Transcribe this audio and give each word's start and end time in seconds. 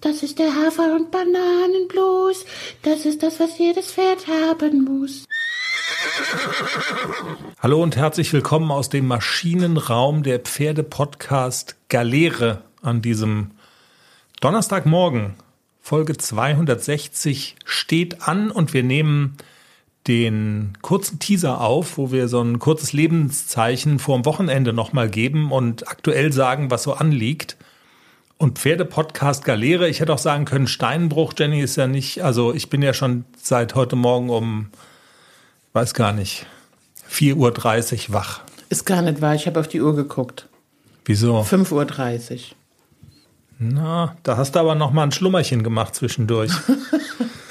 Das 0.00 0.22
ist 0.22 0.38
der 0.38 0.54
Hafer- 0.54 0.94
und 0.94 1.10
Bananenblues. 1.10 2.44
Das 2.82 3.04
ist 3.04 3.22
das, 3.24 3.40
was 3.40 3.58
jedes 3.58 3.90
Pferd 3.90 4.28
haben 4.28 4.84
muss. 4.84 5.24
Hallo 7.58 7.82
und 7.82 7.96
herzlich 7.96 8.32
willkommen 8.32 8.70
aus 8.70 8.90
dem 8.90 9.08
Maschinenraum 9.08 10.22
der 10.22 10.38
Pferde-Podcast 10.38 11.74
Galere 11.88 12.62
an 12.80 13.02
diesem 13.02 13.50
Donnerstagmorgen. 14.40 15.34
Folge 15.80 16.16
260 16.16 17.56
steht 17.64 18.22
an 18.28 18.52
und 18.52 18.72
wir 18.72 18.84
nehmen 18.84 19.36
den 20.06 20.74
kurzen 20.80 21.18
Teaser 21.18 21.60
auf, 21.60 21.98
wo 21.98 22.12
wir 22.12 22.28
so 22.28 22.40
ein 22.40 22.60
kurzes 22.60 22.92
Lebenszeichen 22.92 23.98
vor 23.98 24.16
dem 24.16 24.26
Wochenende 24.26 24.72
nochmal 24.72 25.10
geben 25.10 25.50
und 25.50 25.88
aktuell 25.88 26.32
sagen, 26.32 26.70
was 26.70 26.84
so 26.84 26.92
anliegt. 26.92 27.56
Und 28.38 28.60
Pferde-Podcast 28.60 29.44
Galere, 29.44 29.88
ich 29.88 29.98
hätte 29.98 30.14
auch 30.14 30.18
sagen 30.18 30.44
können, 30.44 30.68
Steinbruch, 30.68 31.32
Jenny 31.36 31.60
ist 31.60 31.76
ja 31.76 31.88
nicht, 31.88 32.22
also 32.22 32.54
ich 32.54 32.70
bin 32.70 32.82
ja 32.82 32.94
schon 32.94 33.24
seit 33.36 33.74
heute 33.74 33.96
Morgen 33.96 34.30
um, 34.30 34.70
weiß 35.72 35.92
gar 35.92 36.12
nicht, 36.12 36.46
4.30 37.10 38.08
Uhr 38.08 38.14
wach. 38.14 38.42
Ist 38.68 38.86
gar 38.86 39.02
nicht 39.02 39.20
wahr, 39.20 39.34
ich 39.34 39.48
habe 39.48 39.58
auf 39.58 39.66
die 39.66 39.80
Uhr 39.80 39.96
geguckt. 39.96 40.48
Wieso? 41.04 41.40
5.30 41.40 42.32
Uhr. 42.32 42.38
Na, 43.58 44.16
da 44.22 44.36
hast 44.36 44.54
du 44.54 44.60
aber 44.60 44.76
noch 44.76 44.92
mal 44.92 45.02
ein 45.02 45.10
Schlummerchen 45.10 45.64
gemacht 45.64 45.96
zwischendurch. 45.96 46.52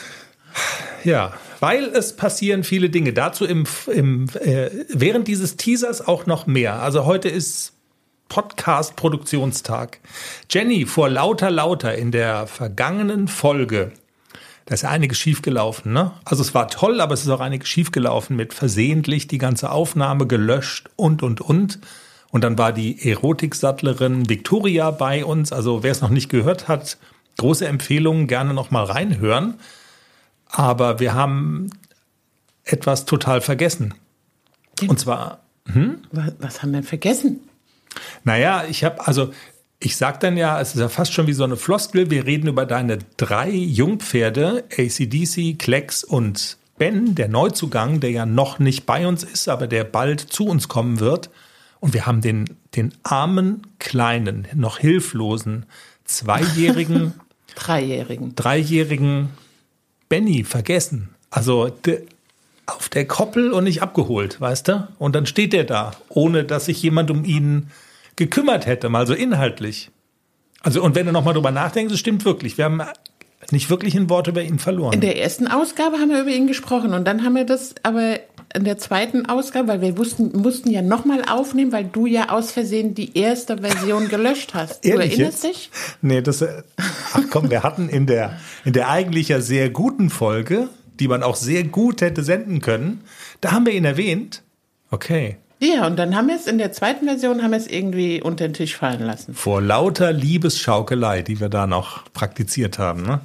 ja, 1.04 1.34
weil 1.60 1.84
es 1.85 2.16
passieren 2.16 2.63
viele 2.63 2.90
Dinge. 2.90 3.12
Dazu 3.12 3.44
im, 3.44 3.66
im 3.88 4.30
äh, 4.40 4.70
während 4.88 5.27
dieses 5.27 5.58
Teasers 5.58 6.08
auch 6.08 6.26
noch 6.27 6.48
mehr. 6.48 6.82
Also 6.82 7.05
heute 7.05 7.27
ist 7.27 7.74
Podcast-Produktionstag. 8.30 9.99
Jenny, 10.49 10.85
vor 10.85 11.09
lauter 11.09 11.52
lauter 11.52 11.95
in 11.95 12.12
der 12.12 12.48
vergangenen 12.48 13.27
Folge, 13.27 13.91
da 14.66 14.73
ist 14.73 14.81
ja 14.81 14.90
einiges 14.90 15.18
schiefgelaufen, 15.18 15.94
ne? 15.94 16.12
Also 16.26 16.41
es 16.41 16.54
war 16.54 16.68
toll, 16.68 16.99
aber 16.99 17.13
es 17.13 17.21
ist 17.21 17.29
auch 17.29 17.40
einiges 17.40 17.70
schiefgelaufen 17.70 18.35
mit 18.35 18.54
versehentlich 18.54 19.27
die 19.27 19.37
ganze 19.37 19.71
Aufnahme 19.71 20.27
gelöscht 20.27 20.90
und, 20.98 21.24
und, 21.24 21.40
und. 21.40 21.79
Und 22.32 22.43
dann 22.43 22.57
war 22.57 22.74
die 22.74 23.10
Erotiksattlerin 23.10 24.30
Victoria 24.30 24.91
bei 24.91 25.24
uns. 25.24 25.54
Also 25.54 25.84
wer 25.84 25.91
es 25.91 26.02
noch 26.02 26.09
nicht 26.09 26.30
gehört 26.30 26.68
hat, 26.68 26.98
große 27.37 27.65
Empfehlung, 27.65 28.27
gerne 28.27 28.54
noch 28.54 28.70
mal 28.70 28.84
reinhören. 28.84 29.55
Aber 30.48 30.99
wir 30.99 31.13
haben 31.13 31.70
etwas 32.65 33.05
total 33.05 33.40
vergessen. 33.40 33.93
Und 34.85 34.99
zwar. 34.99 35.40
Hm? 35.68 35.99
Was, 36.12 36.34
was 36.40 36.62
haben 36.62 36.74
wir 36.74 36.84
vergessen? 36.84 37.40
Naja, 38.23 38.65
ich 38.70 38.84
habe, 38.84 39.05
also 39.07 39.31
ich 39.79 39.95
sag 39.95 40.20
dann 40.20 40.37
ja, 40.37 40.59
es 40.59 40.73
ist 40.73 40.81
ja 40.81 40.90
fast 40.90 41.13
schon 41.13 41.27
wie 41.27 41.34
so 41.34 41.43
eine 41.43 41.57
Floskel, 41.57 42.09
wir 42.09 42.26
reden 42.26 42.48
über 42.48 42.65
deine 42.65 42.99
drei 43.17 43.49
Jungpferde, 43.49 44.63
ACDC, 44.76 45.57
Klecks 45.59 46.03
und 46.03 46.57
Ben, 46.77 47.15
der 47.15 47.27
Neuzugang, 47.27 47.99
der 47.99 48.12
ja 48.12 48.25
noch 48.25 48.59
nicht 48.59 48.85
bei 48.85 49.07
uns 49.07 49.23
ist, 49.23 49.49
aber 49.49 49.68
der 49.68 49.84
bald 49.84 50.20
zu 50.20 50.45
uns 50.45 50.68
kommen 50.68 50.99
wird. 50.99 51.29
Und 51.79 51.93
wir 51.93 52.05
haben 52.05 52.21
den, 52.21 52.45
den 52.75 52.93
armen, 53.03 53.62
kleinen, 53.79 54.48
noch 54.55 54.79
hilflosen, 54.79 55.65
zweijährigen, 56.05 57.13
dreijährigen, 57.55 58.35
dreijährigen 58.35 59.29
Benny 60.09 60.43
vergessen. 60.43 61.09
Also 61.29 61.70
de, 61.70 62.03
auf 62.65 62.90
der 62.90 63.05
Koppel 63.05 63.53
und 63.53 63.63
nicht 63.63 63.81
abgeholt, 63.81 64.40
weißt 64.41 64.68
du? 64.68 64.88
Und 65.00 65.16
dann 65.16 65.25
steht 65.25 65.53
der 65.53 65.63
da, 65.63 65.94
ohne 66.09 66.44
dass 66.44 66.66
sich 66.66 66.81
jemand 66.81 67.09
um 67.09 67.25
ihn 67.25 67.72
gekümmert 68.18 68.66
hätte, 68.66 68.90
mal 68.90 69.07
so 69.07 69.13
inhaltlich. 69.13 69.91
Also, 70.62 70.84
und 70.84 70.96
wenn 70.96 71.06
du 71.06 71.13
nochmal 71.13 71.34
drüber 71.34 71.51
nachdenkst, 71.51 71.94
es 71.94 72.00
stimmt 72.00 72.25
wirklich. 72.25 72.57
Wir 72.57 72.66
haben 72.66 72.81
nicht 73.51 73.69
wirklich 73.69 73.96
ein 73.96 74.09
Wort 74.09 74.28
über 74.28 74.41
ihn 74.41 74.59
verloren. 74.59 74.94
In 74.94 75.01
der 75.01 75.22
ersten 75.22 75.47
Ausgabe 75.47 75.97
haben 75.97 76.09
wir 76.09 76.22
über 76.22 76.31
ihn 76.31 76.47
gesprochen 76.47 76.94
und 76.94 77.06
dann 77.06 77.24
haben 77.24 77.35
wir 77.35 77.46
das 77.46 77.75
aber 77.84 78.19
in 78.53 78.63
der 78.63 78.78
zweiten 78.78 79.25
Ausgabe, 79.28 79.68
weil 79.68 79.81
wir 79.81 79.97
wussten, 79.97 80.31
mussten 80.38 80.69
ja 80.72 80.81
nochmal 80.81 81.24
aufnehmen, 81.24 81.72
weil 81.72 81.86
du 81.86 82.06
ja 82.06 82.30
aus 82.30 82.52
Versehen 82.52 82.96
die 82.96 83.18
erste 83.18 83.59
Version 83.59 84.09
gelöscht 84.09 84.53
hast. 84.53 84.84
Du 84.84 84.90
Ehrlich 84.90 85.13
erinnerst 85.13 85.44
jetzt? 85.44 85.56
dich? 85.56 85.72
Nee, 86.02 86.22
das, 86.22 86.42
äh, 86.42 86.63
ach 87.13 87.24
komm, 87.30 87.50
wir 87.50 87.63
hatten 87.63 87.90
in 87.90 88.08
der, 88.08 88.38
in 88.66 88.74
der 88.74 88.90
eigentlich 88.90 89.30
ja 89.30 89.42
sehr 89.42 89.69
guten 89.69 90.09
Folge, 90.09 90.69
die 91.00 91.08
man 91.08 91.24
auch 91.24 91.36
sehr 91.36 91.63
gut 91.63 92.02
hätte 92.02 92.24
senden 92.24 92.62
können, 92.62 93.02
da 93.42 93.52
haben 93.52 93.66
wir 93.66 93.74
ihn 93.74 93.86
erwähnt. 93.86 94.44
Okay. 94.90 95.38
Ja, 95.59 95.88
und 95.88 95.95
dann 95.97 96.16
haben 96.16 96.28
wir 96.28 96.35
es 96.35 96.45
in 96.45 96.59
der 96.59 96.72
zweiten 96.72 97.06
Version 97.06 97.41
haben 97.41 97.50
wir 97.50 97.57
es 97.57 97.66
irgendwie 97.66 98.22
unter 98.22 98.47
den 98.47 98.53
Tisch 98.53 98.78
fallen 98.78 99.01
lassen. 99.01 99.34
Vor 99.34 99.59
lauter 99.59 100.13
Liebesschaukelei, 100.13 101.23
die 101.23 101.40
wir 101.40 101.50
da 101.50 101.66
noch 101.66 102.03
praktiziert 102.13 102.78
haben. 102.78 103.01
Ne? 103.01 103.22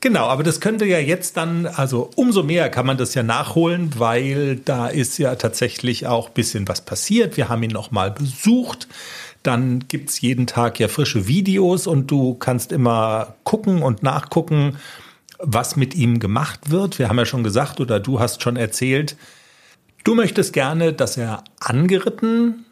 Genau, 0.00 0.26
aber 0.26 0.42
das 0.42 0.60
könnte 0.60 0.84
ja 0.84 0.98
jetzt 0.98 1.38
dann, 1.38 1.66
also 1.66 2.10
umso 2.16 2.42
mehr 2.42 2.68
kann 2.68 2.84
man 2.84 2.98
das 2.98 3.14
ja 3.14 3.22
nachholen, 3.22 3.94
weil 3.96 4.56
da 4.56 4.88
ist 4.88 5.16
ja 5.18 5.34
tatsächlich 5.36 6.06
auch 6.06 6.28
ein 6.28 6.34
bisschen 6.34 6.68
was 6.68 6.82
passiert. 6.82 7.38
Wir 7.38 7.48
haben 7.48 7.62
ihn 7.62 7.70
noch 7.70 7.90
mal 7.90 8.10
besucht. 8.10 8.86
Dann 9.42 9.86
gibt's 9.88 10.20
jeden 10.20 10.46
Tag 10.46 10.78
ja 10.80 10.88
frische 10.88 11.28
Videos 11.28 11.86
und 11.86 12.10
du 12.10 12.34
kannst 12.34 12.72
immer 12.72 13.36
gucken 13.44 13.82
und 13.82 14.02
nachgucken, 14.02 14.76
was 15.38 15.76
mit 15.76 15.94
ihm 15.94 16.18
gemacht 16.18 16.70
wird. 16.70 16.98
Wir 16.98 17.08
haben 17.08 17.16
ja 17.16 17.24
schon 17.24 17.42
gesagt 17.42 17.80
oder 17.80 18.00
du 18.00 18.20
hast 18.20 18.42
schon 18.42 18.56
erzählt, 18.56 19.16
du 20.04 20.14
möchtest 20.14 20.52
gerne, 20.52 20.92
dass 20.92 21.16
er 21.16 21.44
angeritten 21.60 22.64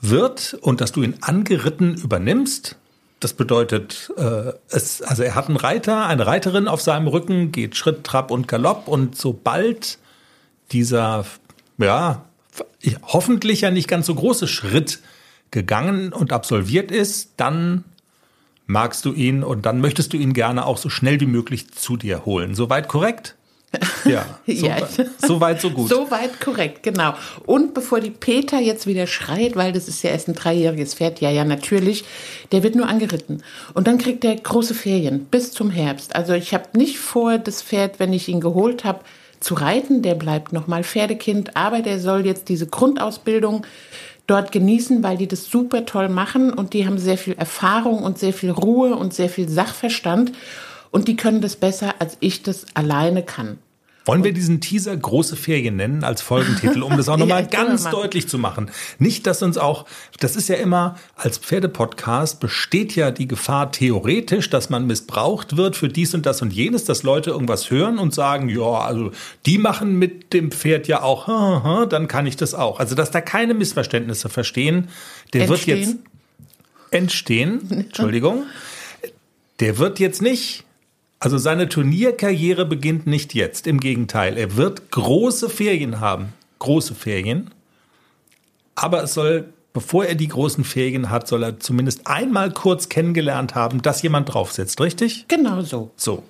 wird 0.00 0.56
und 0.60 0.80
dass 0.80 0.92
du 0.92 1.02
ihn 1.02 1.16
angeritten 1.20 1.94
übernimmst. 1.94 2.76
Das 3.20 3.32
bedeutet, 3.32 4.12
äh, 4.16 4.52
es, 4.68 5.00
also 5.02 5.22
er 5.22 5.34
hat 5.34 5.48
einen 5.48 5.56
Reiter, 5.56 6.06
eine 6.06 6.26
Reiterin 6.26 6.68
auf 6.68 6.82
seinem 6.82 7.06
Rücken, 7.06 7.52
geht 7.52 7.76
Schritt, 7.76 8.04
Trab 8.04 8.30
und 8.30 8.48
Galopp 8.48 8.86
und 8.86 9.16
sobald 9.16 9.98
dieser, 10.72 11.24
ja, 11.78 12.24
hoffentlich 13.02 13.62
ja 13.62 13.70
nicht 13.70 13.88
ganz 13.88 14.06
so 14.06 14.14
große 14.14 14.46
Schritt 14.46 15.00
gegangen 15.50 16.12
und 16.12 16.32
absolviert 16.32 16.90
ist, 16.90 17.30
dann 17.36 17.84
magst 18.66 19.04
du 19.04 19.12
ihn 19.12 19.42
und 19.42 19.66
dann 19.66 19.80
möchtest 19.80 20.12
du 20.12 20.16
ihn 20.16 20.32
gerne 20.32 20.66
auch 20.66 20.78
so 20.78 20.88
schnell 20.90 21.20
wie 21.20 21.26
möglich 21.26 21.72
zu 21.72 21.96
dir 21.96 22.24
holen. 22.24 22.54
Soweit 22.54 22.88
korrekt? 22.88 23.36
Ja, 24.04 24.26
so, 24.46 24.66
Ja. 24.66 24.76
so 25.18 25.40
weit, 25.40 25.60
so 25.60 25.70
gut. 25.70 25.88
Soweit 25.88 26.40
korrekt, 26.40 26.82
genau. 26.82 27.14
Und 27.46 27.72
bevor 27.72 28.00
die 28.00 28.10
Peter 28.10 28.60
jetzt 28.60 28.86
wieder 28.86 29.06
schreit, 29.06 29.56
weil 29.56 29.72
das 29.72 29.88
ist 29.88 30.02
ja 30.02 30.10
erst 30.10 30.28
ein 30.28 30.34
dreijähriges 30.34 30.94
Pferd, 30.94 31.20
ja, 31.20 31.30
ja, 31.30 31.44
natürlich, 31.44 32.04
der 32.52 32.62
wird 32.62 32.74
nur 32.74 32.88
angeritten. 32.88 33.42
Und 33.72 33.86
dann 33.86 33.98
kriegt 33.98 34.24
er 34.24 34.36
große 34.36 34.74
Ferien 34.74 35.24
bis 35.30 35.52
zum 35.52 35.70
Herbst. 35.70 36.14
Also 36.14 36.34
ich 36.34 36.52
habe 36.52 36.76
nicht 36.76 36.98
vor, 36.98 37.38
das 37.38 37.62
Pferd, 37.62 37.98
wenn 37.98 38.12
ich 38.12 38.28
ihn 38.28 38.40
geholt 38.40 38.84
habe, 38.84 39.00
zu 39.40 39.54
reiten. 39.54 40.02
Der 40.02 40.14
bleibt 40.14 40.52
nochmal 40.52 40.84
Pferdekind, 40.84 41.56
aber 41.56 41.82
der 41.82 42.00
soll 42.00 42.26
jetzt 42.26 42.48
diese 42.48 42.66
Grundausbildung 42.66 43.66
dort 44.26 44.52
genießen, 44.52 45.02
weil 45.02 45.18
die 45.18 45.28
das 45.28 45.46
super 45.46 45.84
toll 45.84 46.08
machen 46.08 46.52
und 46.52 46.72
die 46.72 46.86
haben 46.86 46.98
sehr 46.98 47.18
viel 47.18 47.34
Erfahrung 47.34 48.02
und 48.02 48.18
sehr 48.18 48.32
viel 48.32 48.50
Ruhe 48.50 48.96
und 48.96 49.12
sehr 49.12 49.28
viel 49.28 49.48
Sachverstand 49.48 50.32
und 50.90 51.08
die 51.08 51.16
können 51.16 51.40
das 51.40 51.56
besser, 51.56 51.94
als 51.98 52.16
ich 52.20 52.42
das 52.42 52.66
alleine 52.74 53.22
kann. 53.22 53.58
Wollen 54.06 54.22
wir 54.22 54.34
diesen 54.34 54.60
Teaser 54.60 54.94
große 54.94 55.34
Ferien 55.34 55.76
nennen 55.76 56.04
als 56.04 56.20
Folgentitel, 56.20 56.82
um 56.82 56.96
das 56.96 57.08
auch 57.08 57.16
nochmal 57.18 57.42
Ja, 57.42 57.64
ganz 57.64 57.84
deutlich 57.84 58.28
zu 58.28 58.38
machen? 58.38 58.70
Nicht, 58.98 59.26
dass 59.26 59.42
uns 59.42 59.56
auch, 59.56 59.86
das 60.20 60.36
ist 60.36 60.48
ja 60.48 60.56
immer, 60.56 60.96
als 61.16 61.38
Pferdepodcast 61.38 62.38
besteht 62.38 62.94
ja 62.96 63.10
die 63.10 63.26
Gefahr 63.26 63.72
theoretisch, 63.72 64.50
dass 64.50 64.68
man 64.68 64.86
missbraucht 64.86 65.56
wird 65.56 65.76
für 65.76 65.88
dies 65.88 66.12
und 66.14 66.26
das 66.26 66.42
und 66.42 66.52
jenes, 66.52 66.84
dass 66.84 67.02
Leute 67.02 67.30
irgendwas 67.30 67.70
hören 67.70 67.98
und 67.98 68.12
sagen, 68.14 68.50
ja, 68.50 68.62
also 68.62 69.10
die 69.46 69.56
machen 69.56 69.98
mit 69.98 70.34
dem 70.34 70.50
Pferd 70.50 70.86
ja 70.86 71.02
auch, 71.02 71.26
ha, 71.26 71.62
ha, 71.64 71.86
dann 71.86 72.06
kann 72.06 72.26
ich 72.26 72.36
das 72.36 72.54
auch. 72.54 72.80
Also, 72.80 72.94
dass 72.94 73.10
da 73.10 73.22
keine 73.22 73.54
Missverständnisse 73.54 74.28
verstehen, 74.28 74.88
der 75.32 75.48
wird 75.48 75.64
jetzt 75.64 75.96
Entstehen. 76.90 77.60
entstehen, 77.60 77.70
Entschuldigung, 77.86 78.44
der 79.60 79.78
wird 79.78 79.98
jetzt 79.98 80.20
nicht, 80.20 80.64
also 81.24 81.38
seine 81.38 81.70
Turnierkarriere 81.70 82.66
beginnt 82.66 83.06
nicht 83.06 83.32
jetzt, 83.32 83.66
im 83.66 83.80
Gegenteil, 83.80 84.36
er 84.36 84.56
wird 84.56 84.90
große 84.90 85.48
Ferien 85.48 85.98
haben, 85.98 86.34
große 86.58 86.94
Ferien, 86.94 87.50
aber 88.74 89.04
es 89.04 89.14
soll, 89.14 89.48
bevor 89.72 90.04
er 90.04 90.16
die 90.16 90.28
großen 90.28 90.64
Ferien 90.64 91.08
hat, 91.08 91.26
soll 91.26 91.42
er 91.42 91.58
zumindest 91.58 92.06
einmal 92.06 92.52
kurz 92.52 92.90
kennengelernt 92.90 93.54
haben, 93.54 93.80
dass 93.80 94.02
jemand 94.02 94.34
draufsitzt, 94.34 94.82
richtig? 94.82 95.24
Genau 95.26 95.62
so. 95.62 95.92
So. 95.96 96.24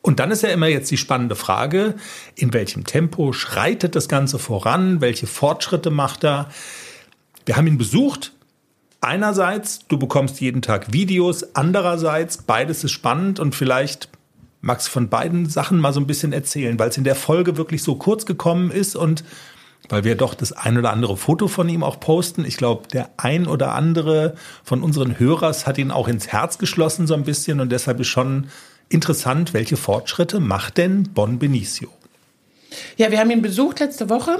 Und 0.00 0.20
dann 0.20 0.30
ist 0.30 0.42
ja 0.42 0.48
immer 0.48 0.68
jetzt 0.68 0.90
die 0.90 0.96
spannende 0.96 1.36
Frage, 1.36 1.94
in 2.34 2.54
welchem 2.54 2.84
Tempo 2.84 3.34
schreitet 3.34 3.94
das 3.94 4.08
Ganze 4.08 4.38
voran, 4.38 5.02
welche 5.02 5.26
Fortschritte 5.26 5.90
macht 5.90 6.24
er? 6.24 6.48
Wir 7.44 7.58
haben 7.58 7.66
ihn 7.66 7.76
besucht. 7.76 8.32
Einerseits, 9.02 9.80
du 9.88 9.98
bekommst 9.98 10.40
jeden 10.40 10.62
Tag 10.62 10.94
Videos, 10.94 11.54
andererseits, 11.54 12.38
beides 12.38 12.84
ist 12.84 12.92
spannend 12.92 13.38
und 13.38 13.54
vielleicht 13.54 14.08
magst 14.64 14.88
du 14.88 14.90
von 14.90 15.08
beiden 15.08 15.48
Sachen 15.48 15.78
mal 15.78 15.92
so 15.92 16.00
ein 16.00 16.06
bisschen 16.06 16.32
erzählen, 16.32 16.78
weil 16.78 16.88
es 16.88 16.96
in 16.96 17.04
der 17.04 17.14
Folge 17.14 17.56
wirklich 17.56 17.82
so 17.82 17.96
kurz 17.96 18.24
gekommen 18.24 18.70
ist 18.70 18.96
und 18.96 19.22
weil 19.90 20.04
wir 20.04 20.14
doch 20.14 20.32
das 20.32 20.52
ein 20.52 20.78
oder 20.78 20.90
andere 20.90 21.18
Foto 21.18 21.46
von 21.46 21.68
ihm 21.68 21.82
auch 21.82 22.00
posten. 22.00 22.46
Ich 22.46 22.56
glaube, 22.56 22.88
der 22.88 23.10
ein 23.18 23.46
oder 23.46 23.74
andere 23.74 24.34
von 24.64 24.82
unseren 24.82 25.18
Hörers 25.18 25.66
hat 25.66 25.76
ihn 25.76 25.90
auch 25.90 26.08
ins 26.08 26.28
Herz 26.28 26.56
geschlossen 26.56 27.06
so 27.06 27.12
ein 27.12 27.24
bisschen 27.24 27.60
und 27.60 27.70
deshalb 27.70 28.00
ist 28.00 28.08
schon 28.08 28.46
interessant, 28.88 29.52
welche 29.52 29.76
Fortschritte 29.76 30.40
macht 30.40 30.78
denn 30.78 31.10
Bon 31.12 31.38
Benicio? 31.38 31.90
Ja, 32.96 33.10
wir 33.10 33.18
haben 33.18 33.30
ihn 33.30 33.42
besucht 33.42 33.80
letzte 33.80 34.08
Woche 34.08 34.38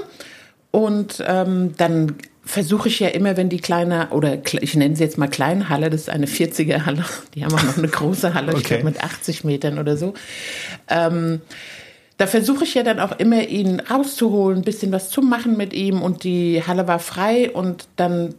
und 0.71 1.23
ähm, 1.25 1.75
dann 1.77 2.15
versuche 2.45 2.87
ich 2.89 2.99
ja 2.99 3.07
immer, 3.09 3.37
wenn 3.37 3.49
die 3.49 3.59
kleine, 3.59 4.09
oder 4.11 4.37
ich 4.61 4.75
nenne 4.75 4.95
sie 4.95 5.03
jetzt 5.03 5.17
mal 5.17 5.27
kleine 5.27 5.69
Halle, 5.69 5.89
das 5.89 6.01
ist 6.01 6.09
eine 6.09 6.27
40er 6.27 6.85
Halle, 6.85 7.03
die 7.33 7.43
haben 7.43 7.53
auch 7.55 7.63
noch 7.63 7.77
eine 7.77 7.87
große 7.87 8.33
Halle, 8.33 8.51
okay. 8.51 8.57
ich 8.61 8.67
glaube 8.67 8.83
mit 8.83 9.03
80 9.03 9.43
Metern 9.43 9.79
oder 9.79 9.97
so. 9.97 10.13
Ähm, 10.87 11.41
da 12.17 12.27
versuche 12.27 12.63
ich 12.63 12.75
ja 12.75 12.83
dann 12.83 12.99
auch 12.99 13.19
immer, 13.19 13.47
ihn 13.47 13.79
rauszuholen, 13.81 14.59
ein 14.59 14.63
bisschen 14.63 14.91
was 14.91 15.09
zu 15.09 15.21
machen 15.21 15.57
mit 15.57 15.73
ihm 15.73 16.01
und 16.01 16.23
die 16.23 16.63
Halle 16.65 16.87
war 16.87 16.99
frei 16.99 17.51
und 17.51 17.87
dann 17.97 18.35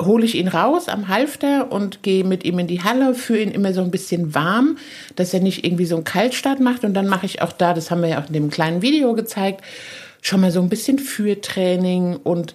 hole 0.00 0.24
ich 0.24 0.36
ihn 0.36 0.46
raus 0.46 0.88
am 0.88 1.08
Halfter 1.08 1.72
und 1.72 2.04
gehe 2.04 2.22
mit 2.22 2.44
ihm 2.44 2.58
in 2.60 2.68
die 2.68 2.84
Halle, 2.84 3.14
führe 3.14 3.40
ihn 3.40 3.50
immer 3.50 3.72
so 3.72 3.80
ein 3.80 3.90
bisschen 3.90 4.34
warm, 4.34 4.78
dass 5.16 5.34
er 5.34 5.40
nicht 5.40 5.64
irgendwie 5.64 5.86
so 5.86 5.96
einen 5.96 6.04
Kaltstart 6.04 6.60
macht 6.60 6.84
und 6.84 6.94
dann 6.94 7.08
mache 7.08 7.26
ich 7.26 7.42
auch 7.42 7.52
da, 7.52 7.74
das 7.74 7.90
haben 7.90 8.02
wir 8.02 8.10
ja 8.10 8.22
auch 8.22 8.28
in 8.28 8.34
dem 8.34 8.50
kleinen 8.50 8.82
Video 8.82 9.14
gezeigt, 9.14 9.64
schon 10.22 10.40
mal 10.40 10.52
so 10.52 10.60
ein 10.60 10.68
bisschen 10.68 11.00
Fürtraining 11.00 12.16
und 12.16 12.54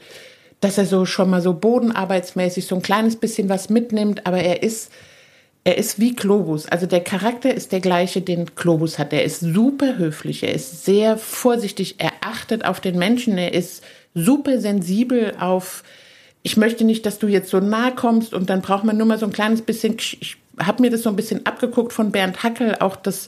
dass 0.64 0.78
er 0.78 0.86
so 0.86 1.06
schon 1.06 1.30
mal 1.30 1.42
so 1.42 1.54
bodenarbeitsmäßig 1.54 2.66
so 2.66 2.76
ein 2.76 2.82
kleines 2.82 3.16
bisschen 3.16 3.50
was 3.50 3.70
mitnimmt, 3.70 4.26
aber 4.26 4.40
er 4.40 4.64
ist 4.64 4.92
er 5.66 5.78
ist 5.78 5.98
wie 5.98 6.14
Globus. 6.14 6.68
Also 6.68 6.88
der 6.88 7.02
Charakter 7.02 7.54
ist 7.54 7.72
der 7.72 7.80
gleiche, 7.80 8.22
den 8.22 8.48
Globus 8.54 9.00
hat. 9.00 9.14
Er 9.14 9.24
ist 9.24 9.40
super 9.40 9.98
höflich, 9.98 10.44
er 10.44 10.54
ist 10.54 10.84
sehr 10.84 11.18
vorsichtig, 11.18 11.96
er 12.00 12.12
achtet 12.20 12.66
auf 12.66 12.82
den 12.82 12.98
Menschen, 12.98 13.38
er 13.38 13.54
ist 13.54 13.82
super 14.14 14.60
sensibel 14.60 15.34
auf, 15.40 15.84
ich 16.42 16.58
möchte 16.58 16.84
nicht, 16.84 17.06
dass 17.06 17.20
du 17.20 17.28
jetzt 17.28 17.50
so 17.50 17.62
nahe 17.62 17.96
kommst 17.96 18.34
und 18.34 18.50
dann 18.50 18.62
braucht 18.62 18.84
man 18.84 18.98
nur 18.98 19.08
mal 19.08 19.18
so 19.18 19.26
ein 19.26 19.32
kleines 19.32 19.62
bisschen, 19.62 19.96
ich 19.98 20.38
habe 20.60 20.82
mir 20.82 20.92
das 20.92 21.04
so 21.04 21.10
ein 21.10 21.16
bisschen 21.16 21.46
abgeguckt 21.46 21.94
von 21.94 22.12
Bernd 22.12 22.44
Hackel, 22.44 22.76
auch 22.80 22.96
das, 22.96 23.28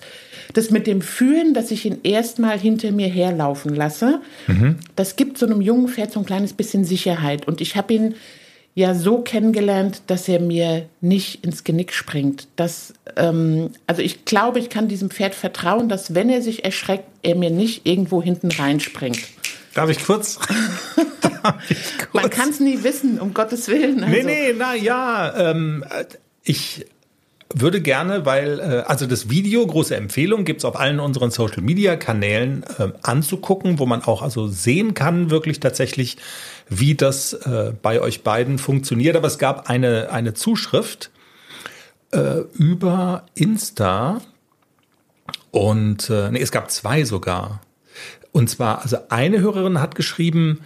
das 0.54 0.70
mit 0.70 0.88
dem 0.88 1.02
Fühlen, 1.02 1.54
dass 1.54 1.72
ich 1.72 1.86
ihn 1.86 2.00
erstmal 2.04 2.60
hinter 2.60 2.92
mir 2.92 3.08
herlaufen 3.08 3.74
lasse. 3.74 4.22
Mhm. 4.48 4.78
Das 4.96 5.16
gibt 5.16 5.38
so 5.38 5.46
einem 5.46 5.62
jungen 5.62 5.88
Pferd 5.88 6.12
so 6.12 6.20
ein 6.20 6.26
kleines 6.26 6.54
bisschen 6.54 6.86
Sicherheit. 6.86 7.48
Und 7.48 7.62
ich 7.62 7.76
habe 7.76 7.94
ihn 7.94 8.16
ja 8.76 8.94
so 8.94 9.20
kennengelernt, 9.20 10.04
dass 10.08 10.28
er 10.28 10.42
mir 10.42 10.88
nicht 11.02 11.44
ins 11.46 11.64
Genick 11.64 11.94
springt. 11.94 12.48
Das, 12.58 12.94
ähm, 13.16 13.72
also 13.88 14.02
ich 14.02 14.26
glaube, 14.26 14.60
ich 14.60 14.70
kann 14.70 14.88
diesem 14.90 15.10
Pferd 15.10 15.34
vertrauen, 15.34 15.90
dass 15.90 16.14
wenn 16.14 16.30
er 16.30 16.42
sich 16.42 16.66
erschreckt, 16.66 17.06
er 17.24 17.36
mir 17.36 17.50
nicht 17.50 17.88
irgendwo 17.88 18.22
hinten 18.22 18.52
reinspringt. 18.52 19.20
Darf 19.74 19.90
ich 19.90 20.04
kurz? 20.04 20.40
Darf 21.22 21.56
ich 21.70 21.98
kurz? 21.98 22.24
Man 22.24 22.30
kann 22.30 22.50
es 22.50 22.60
nie 22.60 22.84
wissen, 22.84 23.20
um 23.20 23.34
Gottes 23.34 23.70
Willen. 23.70 24.04
Also. 24.04 24.16
Nee, 24.16 24.24
nee, 24.24 24.54
na 24.58 24.76
ja, 24.76 25.52
ähm, 25.52 25.86
ich 26.44 26.86
würde 27.54 27.82
gerne, 27.82 28.26
weil, 28.26 28.60
äh, 28.60 28.84
also 28.88 29.06
das 29.06 29.30
Video, 29.30 29.66
große 29.66 29.96
Empfehlung, 29.96 30.46
gibt's 30.46 30.66
auf 30.66 30.80
allen 30.80 31.00
unseren 31.00 31.32
Social 31.32 31.62
Media 31.62 31.96
Kanälen 31.96 32.64
äh, 32.78 32.90
anzugucken, 33.02 33.80
wo 33.80 33.86
man 33.86 34.04
auch 34.04 34.22
also 34.22 34.48
sehen 34.48 34.94
kann, 34.94 35.30
wirklich 35.30 35.60
tatsächlich, 35.60 36.18
wie 36.70 36.96
das 36.96 37.34
äh, 37.34 37.74
bei 37.82 38.02
euch 38.02 38.24
beiden 38.24 38.58
funktioniert. 38.58 39.16
Aber 39.16 39.28
es 39.28 39.38
gab 39.38 39.70
eine, 39.70 40.10
eine 40.12 40.34
Zuschrift 40.34 41.12
äh, 42.12 42.40
über 42.54 43.26
Insta 43.36 44.22
und 45.52 46.10
äh, 46.10 46.32
nee, 46.32 46.42
es 46.42 46.52
gab 46.52 46.72
zwei 46.72 47.06
sogar. 47.06 47.62
Und 48.32 48.50
zwar, 48.50 48.82
also 48.82 48.98
eine 49.10 49.40
Hörerin 49.40 49.80
hat 49.80 49.96
geschrieben, 49.96 50.62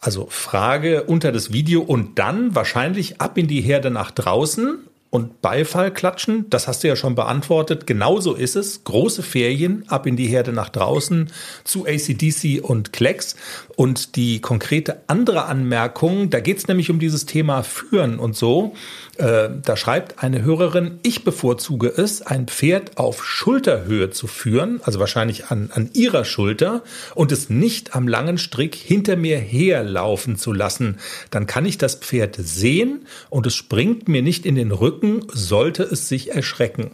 also 0.00 0.26
Frage 0.30 1.02
unter 1.04 1.32
das 1.32 1.52
Video 1.52 1.82
und 1.82 2.18
dann 2.18 2.54
wahrscheinlich 2.54 3.20
ab 3.20 3.36
in 3.36 3.46
die 3.46 3.60
Herde 3.60 3.90
nach 3.90 4.10
draußen 4.10 4.78
und 5.12 5.42
Beifall 5.42 5.92
klatschen, 5.92 6.46
das 6.48 6.66
hast 6.66 6.82
du 6.82 6.88
ja 6.88 6.96
schon 6.96 7.14
beantwortet. 7.14 7.86
Genauso 7.86 8.32
ist 8.32 8.56
es. 8.56 8.82
Große 8.84 9.22
Ferien, 9.22 9.84
ab 9.88 10.06
in 10.06 10.16
die 10.16 10.26
Herde 10.26 10.54
nach 10.54 10.70
draußen 10.70 11.30
zu 11.64 11.84
ACDC 11.86 12.62
und 12.62 12.94
Klecks. 12.94 13.36
Und 13.76 14.16
die 14.16 14.40
konkrete 14.40 15.02
andere 15.08 15.44
Anmerkung, 15.44 16.30
da 16.30 16.40
geht 16.40 16.56
es 16.56 16.66
nämlich 16.66 16.90
um 16.90 16.98
dieses 16.98 17.26
Thema 17.26 17.62
Führen 17.62 18.18
und 18.18 18.36
so. 18.36 18.72
Äh, 19.18 19.50
da 19.62 19.76
schreibt 19.76 20.22
eine 20.22 20.42
Hörerin, 20.42 20.98
ich 21.02 21.24
bevorzuge 21.24 21.92
es, 21.94 22.22
ein 22.22 22.46
Pferd 22.48 22.96
auf 22.96 23.22
Schulterhöhe 23.22 24.08
zu 24.08 24.26
führen, 24.26 24.80
also 24.82 24.98
wahrscheinlich 24.98 25.50
an, 25.50 25.70
an 25.74 25.90
ihrer 25.92 26.24
Schulter, 26.24 26.82
und 27.14 27.32
es 27.32 27.50
nicht 27.50 27.94
am 27.94 28.08
langen 28.08 28.38
Strick 28.38 28.74
hinter 28.74 29.16
mir 29.16 29.36
herlaufen 29.36 30.36
zu 30.36 30.54
lassen. 30.54 30.96
Dann 31.30 31.46
kann 31.46 31.66
ich 31.66 31.76
das 31.76 31.96
Pferd 31.96 32.36
sehen 32.38 33.06
und 33.28 33.46
es 33.46 33.54
springt 33.54 34.08
mir 34.08 34.22
nicht 34.22 34.46
in 34.46 34.54
den 34.54 34.72
Rücken, 34.72 35.01
sollte 35.32 35.82
es 35.82 36.08
sich 36.08 36.32
erschrecken. 36.32 36.92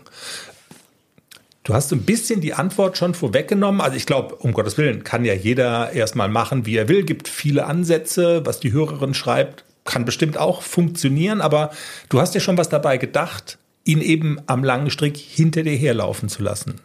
Du 1.65 1.75
hast 1.75 1.93
ein 1.93 2.03
bisschen 2.03 2.41
die 2.41 2.55
Antwort 2.55 2.97
schon 2.97 3.15
vorweggenommen. 3.15 3.81
Also 3.81 3.97
ich 3.97 4.07
glaube, 4.07 4.37
um 4.37 4.53
Gottes 4.53 4.79
Willen, 4.79 5.05
kann 5.05 5.25
ja 5.25 5.35
jeder 5.35 5.93
erstmal 5.93 6.29
machen, 6.29 6.65
wie 6.65 6.77
er 6.77 6.89
will. 6.89 7.05
Gibt 7.05 7.29
viele 7.29 7.67
Ansätze, 7.67 8.47
was 8.47 8.59
die 8.61 8.73
Hörerin 8.73 9.13
schreibt 9.13 9.65
kann 9.89 10.05
bestimmt 10.05 10.39
auch 10.39 10.63
funktionieren, 10.63 11.41
aber 11.41 11.71
du 12.09 12.21
hast 12.21 12.35
ja 12.35 12.41
schon 12.41 12.59
was 12.59 12.69
dabei 12.69 12.99
gedacht, 12.99 13.59
ihn 13.85 14.01
eben 14.01 14.39
am 14.47 14.63
langen 14.63 14.91
Strick 14.91 15.17
hinter 15.17 15.63
dir 15.63 15.75
herlaufen 15.75 16.29
zu 16.29 16.43
lassen. 16.43 16.81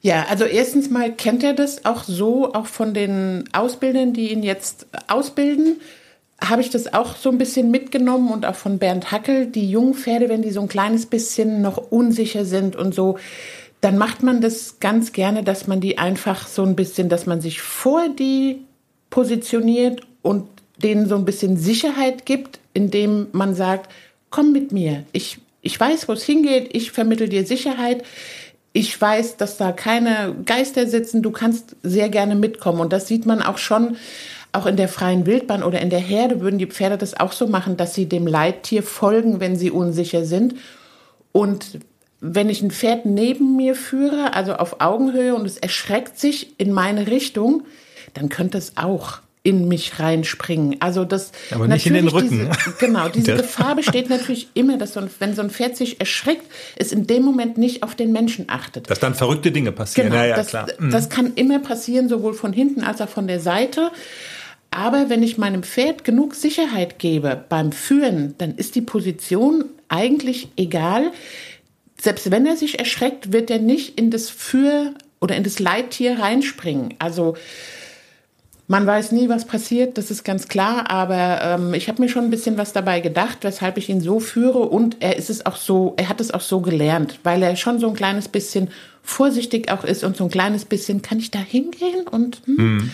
Ja, 0.00 0.26
also 0.28 0.44
erstens 0.44 0.88
mal 0.88 1.12
kennt 1.12 1.44
er 1.44 1.52
das 1.52 1.84
auch 1.84 2.04
so, 2.04 2.54
auch 2.54 2.66
von 2.66 2.94
den 2.94 3.44
Ausbildern, 3.52 4.12
die 4.12 4.32
ihn 4.32 4.42
jetzt 4.42 4.86
ausbilden, 5.08 5.80
habe 6.48 6.62
ich 6.62 6.70
das 6.70 6.92
auch 6.92 7.16
so 7.16 7.30
ein 7.30 7.38
bisschen 7.38 7.70
mitgenommen 7.70 8.30
und 8.30 8.44
auch 8.44 8.54
von 8.54 8.78
Bernd 8.78 9.12
Hackel, 9.12 9.46
die 9.46 9.70
jungen 9.70 9.94
Pferde, 9.94 10.28
wenn 10.28 10.42
die 10.42 10.50
so 10.50 10.60
ein 10.60 10.68
kleines 10.68 11.06
bisschen 11.06 11.62
noch 11.62 11.78
unsicher 11.90 12.44
sind 12.44 12.76
und 12.76 12.94
so, 12.94 13.18
dann 13.80 13.98
macht 13.98 14.22
man 14.22 14.40
das 14.40 14.78
ganz 14.80 15.12
gerne, 15.12 15.42
dass 15.42 15.66
man 15.66 15.80
die 15.80 15.98
einfach 15.98 16.46
so 16.46 16.62
ein 16.62 16.76
bisschen, 16.76 17.08
dass 17.08 17.26
man 17.26 17.40
sich 17.40 17.60
vor 17.60 18.08
die 18.08 18.60
positioniert 19.10 20.02
und 20.22 20.48
denen 20.82 21.08
so 21.08 21.16
ein 21.16 21.24
bisschen 21.24 21.56
Sicherheit 21.56 22.26
gibt, 22.26 22.60
indem 22.74 23.28
man 23.32 23.54
sagt, 23.54 23.90
komm 24.30 24.52
mit 24.52 24.72
mir. 24.72 25.04
Ich, 25.12 25.38
ich 25.60 25.78
weiß, 25.78 26.08
wo 26.08 26.12
es 26.12 26.24
hingeht. 26.24 26.70
Ich 26.72 26.92
vermittel 26.92 27.28
dir 27.28 27.46
Sicherheit. 27.46 28.04
Ich 28.72 28.98
weiß, 28.98 29.36
dass 29.36 29.58
da 29.58 29.72
keine 29.72 30.34
Geister 30.46 30.86
sitzen. 30.86 31.22
Du 31.22 31.30
kannst 31.30 31.76
sehr 31.82 32.08
gerne 32.08 32.34
mitkommen. 32.34 32.80
Und 32.80 32.92
das 32.92 33.06
sieht 33.06 33.26
man 33.26 33.42
auch 33.42 33.58
schon, 33.58 33.96
auch 34.52 34.66
in 34.66 34.76
der 34.76 34.88
freien 34.88 35.26
Wildbahn 35.26 35.62
oder 35.62 35.80
in 35.80 35.90
der 35.90 35.98
Herde 35.98 36.40
würden 36.40 36.58
die 36.58 36.66
Pferde 36.66 36.98
das 36.98 37.18
auch 37.18 37.32
so 37.32 37.46
machen, 37.46 37.76
dass 37.76 37.94
sie 37.94 38.06
dem 38.06 38.26
Leittier 38.26 38.82
folgen, 38.82 39.40
wenn 39.40 39.56
sie 39.56 39.70
unsicher 39.70 40.24
sind. 40.24 40.54
Und 41.32 41.80
wenn 42.20 42.50
ich 42.50 42.62
ein 42.62 42.70
Pferd 42.70 43.06
neben 43.06 43.56
mir 43.56 43.74
führe, 43.74 44.34
also 44.34 44.54
auf 44.54 44.80
Augenhöhe 44.80 45.34
und 45.34 45.46
es 45.46 45.56
erschreckt 45.56 46.18
sich 46.18 46.60
in 46.60 46.72
meine 46.72 47.06
Richtung, 47.06 47.64
dann 48.14 48.28
könnte 48.28 48.58
es 48.58 48.76
auch 48.76 49.20
in 49.44 49.66
mich 49.66 49.98
reinspringen. 49.98 50.76
Also 50.80 51.04
das 51.04 51.32
aber 51.50 51.66
nicht 51.66 51.86
in 51.86 51.94
den 51.94 52.06
Rücken. 52.06 52.48
Diese, 52.48 52.76
genau, 52.78 53.08
diese 53.08 53.36
Gefahr 53.36 53.74
besteht 53.74 54.08
natürlich 54.08 54.48
immer, 54.54 54.78
dass 54.78 54.92
so 54.92 55.00
ein, 55.00 55.10
wenn 55.18 55.34
so 55.34 55.42
ein 55.42 55.50
Pferd 55.50 55.76
sich 55.76 55.98
erschreckt, 55.98 56.44
es 56.76 56.92
in 56.92 57.08
dem 57.08 57.24
Moment 57.24 57.58
nicht 57.58 57.82
auf 57.82 57.96
den 57.96 58.12
Menschen 58.12 58.44
achtet. 58.48 58.88
Dass 58.88 59.00
dann 59.00 59.14
verrückte 59.14 59.50
Dinge 59.50 59.72
passieren. 59.72 60.10
Genau, 60.10 60.22
ja, 60.22 60.28
ja, 60.28 60.36
das, 60.36 60.48
klar. 60.48 60.68
Mhm. 60.78 60.90
das 60.90 61.08
kann 61.08 61.32
immer 61.34 61.58
passieren, 61.58 62.08
sowohl 62.08 62.34
von 62.34 62.52
hinten 62.52 62.84
als 62.84 63.00
auch 63.00 63.08
von 63.08 63.26
der 63.26 63.40
Seite. 63.40 63.90
Aber 64.72 65.10
wenn 65.10 65.22
ich 65.22 65.38
meinem 65.38 65.62
Pferd 65.62 66.02
genug 66.02 66.34
Sicherheit 66.34 66.98
gebe 66.98 67.44
beim 67.48 67.72
Führen, 67.72 68.34
dann 68.38 68.56
ist 68.56 68.74
die 68.74 68.80
Position 68.80 69.66
eigentlich 69.88 70.48
egal. 70.56 71.12
Selbst 72.00 72.30
wenn 72.30 72.46
er 72.46 72.56
sich 72.56 72.78
erschreckt, 72.78 73.32
wird 73.32 73.50
er 73.50 73.58
nicht 73.58 73.98
in 74.00 74.10
das 74.10 74.30
Für- 74.30 74.94
oder 75.20 75.36
in 75.36 75.44
das 75.44 75.58
Leittier 75.58 76.18
reinspringen. 76.18 76.94
Also 76.98 77.36
man 78.66 78.86
weiß 78.86 79.12
nie, 79.12 79.28
was 79.28 79.44
passiert, 79.44 79.98
das 79.98 80.10
ist 80.10 80.24
ganz 80.24 80.48
klar, 80.48 80.90
aber 80.90 81.42
ähm, 81.42 81.74
ich 81.74 81.88
habe 81.88 82.00
mir 82.00 82.08
schon 82.08 82.24
ein 82.24 82.30
bisschen 82.30 82.56
was 82.56 82.72
dabei 82.72 83.00
gedacht, 83.00 83.38
weshalb 83.42 83.76
ich 83.76 83.90
ihn 83.90 84.00
so 84.00 84.20
führe 84.20 84.60
und 84.60 84.96
er 85.00 85.18
ist 85.18 85.28
es 85.28 85.44
auch 85.44 85.56
so, 85.56 85.92
er 85.98 86.08
hat 86.08 86.22
es 86.22 86.30
auch 86.30 86.40
so 86.40 86.60
gelernt, 86.60 87.18
weil 87.24 87.42
er 87.42 87.56
schon 87.56 87.78
so 87.78 87.88
ein 87.88 87.94
kleines 87.94 88.28
bisschen 88.28 88.70
vorsichtig 89.02 89.70
auch 89.70 89.84
ist 89.84 90.04
und 90.04 90.16
so 90.16 90.24
ein 90.24 90.30
kleines 90.30 90.64
bisschen, 90.64 91.02
kann 91.02 91.18
ich 91.18 91.30
da 91.30 91.40
hingehen 91.40 92.08
und 92.10 92.40
hm? 92.46 92.56
mhm. 92.56 92.90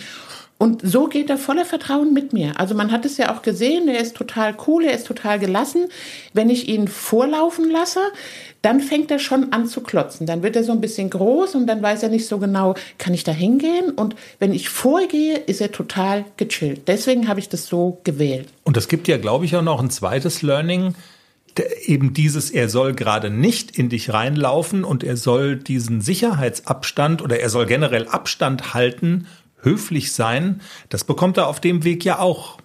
Und 0.61 0.81
so 0.83 1.07
geht 1.07 1.29
er 1.29 1.37
voller 1.37 1.63
Vertrauen 1.63 2.13
mit 2.13 2.33
mir. 2.33 2.59
Also 2.59 2.75
man 2.75 2.91
hat 2.91 3.05
es 3.05 3.15
ja 3.15 3.33
auch 3.33 3.41
gesehen, 3.41 3.87
er 3.87 4.01
ist 4.01 4.17
total 4.17 4.53
cool, 4.67 4.83
er 4.83 4.93
ist 4.93 5.07
total 5.07 5.39
gelassen. 5.39 5.87
Wenn 6.33 6.49
ich 6.49 6.67
ihn 6.67 6.89
vorlaufen 6.89 7.71
lasse, 7.71 8.01
dann 8.61 8.81
fängt 8.81 9.09
er 9.09 9.19
schon 9.19 9.53
an 9.53 9.67
zu 9.67 9.79
klotzen. 9.79 10.27
Dann 10.27 10.43
wird 10.43 10.57
er 10.57 10.65
so 10.65 10.73
ein 10.73 10.81
bisschen 10.81 11.09
groß 11.09 11.55
und 11.55 11.65
dann 11.65 11.81
weiß 11.81 12.03
er 12.03 12.09
nicht 12.09 12.27
so 12.27 12.39
genau, 12.39 12.75
kann 12.97 13.13
ich 13.13 13.23
da 13.23 13.31
hingehen? 13.31 13.91
Und 13.91 14.17
wenn 14.39 14.51
ich 14.51 14.67
vorgehe, 14.67 15.37
ist 15.37 15.61
er 15.61 15.71
total 15.71 16.25
gechillt. 16.35 16.89
Deswegen 16.89 17.29
habe 17.29 17.39
ich 17.39 17.47
das 17.47 17.67
so 17.67 18.01
gewählt. 18.03 18.49
Und 18.65 18.75
es 18.75 18.89
gibt 18.89 19.07
ja, 19.07 19.15
glaube 19.17 19.45
ich, 19.45 19.55
auch 19.55 19.61
noch 19.61 19.81
ein 19.81 19.89
zweites 19.89 20.41
Learning. 20.41 20.93
Eben 21.85 22.13
dieses, 22.13 22.51
er 22.51 22.67
soll 22.67 22.93
gerade 22.93 23.29
nicht 23.29 23.77
in 23.77 23.87
dich 23.87 24.11
reinlaufen 24.13 24.83
und 24.83 25.05
er 25.05 25.15
soll 25.15 25.55
diesen 25.55 26.01
Sicherheitsabstand 26.01 27.21
oder 27.21 27.39
er 27.39 27.49
soll 27.49 27.65
generell 27.65 28.09
Abstand 28.09 28.73
halten 28.73 29.25
höflich 29.61 30.13
sein, 30.13 30.61
das 30.89 31.03
bekommt 31.03 31.37
er 31.37 31.47
auf 31.47 31.59
dem 31.59 31.83
Weg 31.83 32.05
ja 32.05 32.19
auch 32.19 32.57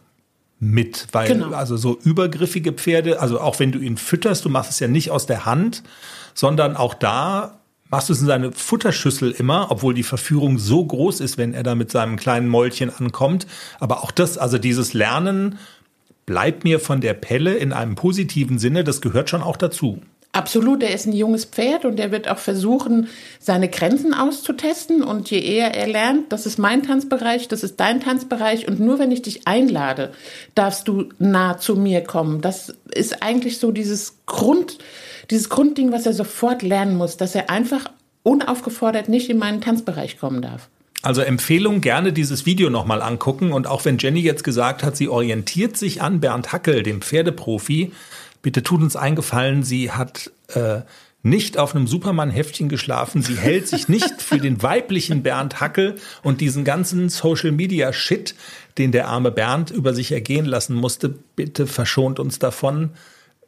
mit, 0.60 1.08
weil 1.12 1.28
genau. 1.28 1.50
also 1.50 1.76
so 1.76 1.98
übergriffige 2.02 2.72
Pferde, 2.72 3.20
also 3.20 3.40
auch 3.40 3.58
wenn 3.58 3.72
du 3.72 3.78
ihn 3.78 3.96
fütterst, 3.96 4.44
du 4.44 4.48
machst 4.48 4.70
es 4.70 4.80
ja 4.80 4.88
nicht 4.88 5.10
aus 5.10 5.26
der 5.26 5.44
Hand, 5.44 5.82
sondern 6.32 6.76
auch 6.76 6.94
da 6.94 7.58
machst 7.90 8.08
du 8.08 8.12
es 8.12 8.20
in 8.20 8.26
seine 8.26 8.52
Futterschüssel 8.52 9.30
immer, 9.32 9.70
obwohl 9.70 9.94
die 9.94 10.02
Verführung 10.02 10.58
so 10.58 10.84
groß 10.84 11.20
ist, 11.20 11.38
wenn 11.38 11.54
er 11.54 11.62
da 11.62 11.74
mit 11.74 11.90
seinem 11.90 12.16
kleinen 12.16 12.48
Mäulchen 12.48 12.90
ankommt. 12.90 13.46
Aber 13.78 14.02
auch 14.02 14.10
das, 14.10 14.38
also 14.38 14.58
dieses 14.58 14.94
Lernen, 14.94 15.58
bleibt 16.26 16.64
mir 16.64 16.80
von 16.80 17.00
der 17.00 17.14
Pelle 17.14 17.54
in 17.54 17.72
einem 17.72 17.94
positiven 17.94 18.58
Sinne, 18.58 18.84
das 18.84 19.00
gehört 19.00 19.30
schon 19.30 19.42
auch 19.42 19.56
dazu. 19.56 20.00
Absolut, 20.34 20.82
er 20.82 20.92
ist 20.92 21.06
ein 21.06 21.12
junges 21.12 21.44
Pferd 21.44 21.84
und 21.84 22.00
er 22.00 22.10
wird 22.10 22.28
auch 22.28 22.38
versuchen, 22.38 23.06
seine 23.38 23.68
Grenzen 23.68 24.12
auszutesten. 24.12 25.04
Und 25.04 25.30
je 25.30 25.38
eher 25.38 25.76
er 25.76 25.86
lernt, 25.86 26.32
das 26.32 26.44
ist 26.44 26.58
mein 26.58 26.82
Tanzbereich, 26.82 27.46
das 27.46 27.62
ist 27.62 27.78
dein 27.78 28.00
Tanzbereich 28.00 28.66
und 28.66 28.80
nur 28.80 28.98
wenn 28.98 29.12
ich 29.12 29.22
dich 29.22 29.46
einlade, 29.46 30.12
darfst 30.56 30.88
du 30.88 31.08
nah 31.20 31.58
zu 31.58 31.76
mir 31.76 32.00
kommen. 32.00 32.40
Das 32.40 32.74
ist 32.92 33.22
eigentlich 33.22 33.58
so 33.58 33.70
dieses 33.70 34.16
Grund, 34.26 34.78
dieses 35.30 35.48
Grundding, 35.48 35.92
was 35.92 36.04
er 36.04 36.14
sofort 36.14 36.62
lernen 36.62 36.96
muss, 36.96 37.16
dass 37.16 37.36
er 37.36 37.48
einfach 37.48 37.88
unaufgefordert 38.24 39.08
nicht 39.08 39.30
in 39.30 39.38
meinen 39.38 39.60
Tanzbereich 39.60 40.18
kommen 40.18 40.42
darf. 40.42 40.68
Also 41.02 41.20
Empfehlung, 41.20 41.80
gerne 41.80 42.12
dieses 42.12 42.44
Video 42.44 42.70
nochmal 42.70 43.02
angucken. 43.02 43.52
Und 43.52 43.68
auch 43.68 43.84
wenn 43.84 43.98
Jenny 43.98 44.20
jetzt 44.20 44.42
gesagt 44.42 44.82
hat, 44.82 44.96
sie 44.96 45.08
orientiert 45.08 45.76
sich 45.76 46.02
an 46.02 46.18
Bernd 46.18 46.50
Hackel, 46.52 46.82
dem 46.82 47.02
Pferdeprofi, 47.02 47.92
bitte 48.44 48.62
tut 48.62 48.82
uns 48.82 48.94
eingefallen, 48.94 49.64
sie 49.64 49.90
hat 49.90 50.30
äh, 50.54 50.82
nicht 51.22 51.56
auf 51.56 51.74
einem 51.74 51.86
Superman-Heftchen 51.86 52.68
geschlafen. 52.68 53.22
Sie 53.22 53.36
hält 53.36 53.66
sich 53.66 53.88
nicht 53.88 54.20
für 54.20 54.38
den 54.38 54.62
weiblichen 54.62 55.22
Bernd 55.22 55.60
Hackel 55.60 55.96
und 56.22 56.42
diesen 56.42 56.62
ganzen 56.64 57.08
Social-Media-Shit, 57.08 58.34
den 58.76 58.92
der 58.92 59.08
arme 59.08 59.30
Bernd 59.30 59.70
über 59.70 59.94
sich 59.94 60.12
ergehen 60.12 60.44
lassen 60.44 60.74
musste. 60.74 61.14
Bitte 61.34 61.66
verschont 61.66 62.20
uns 62.20 62.38
davon 62.38 62.90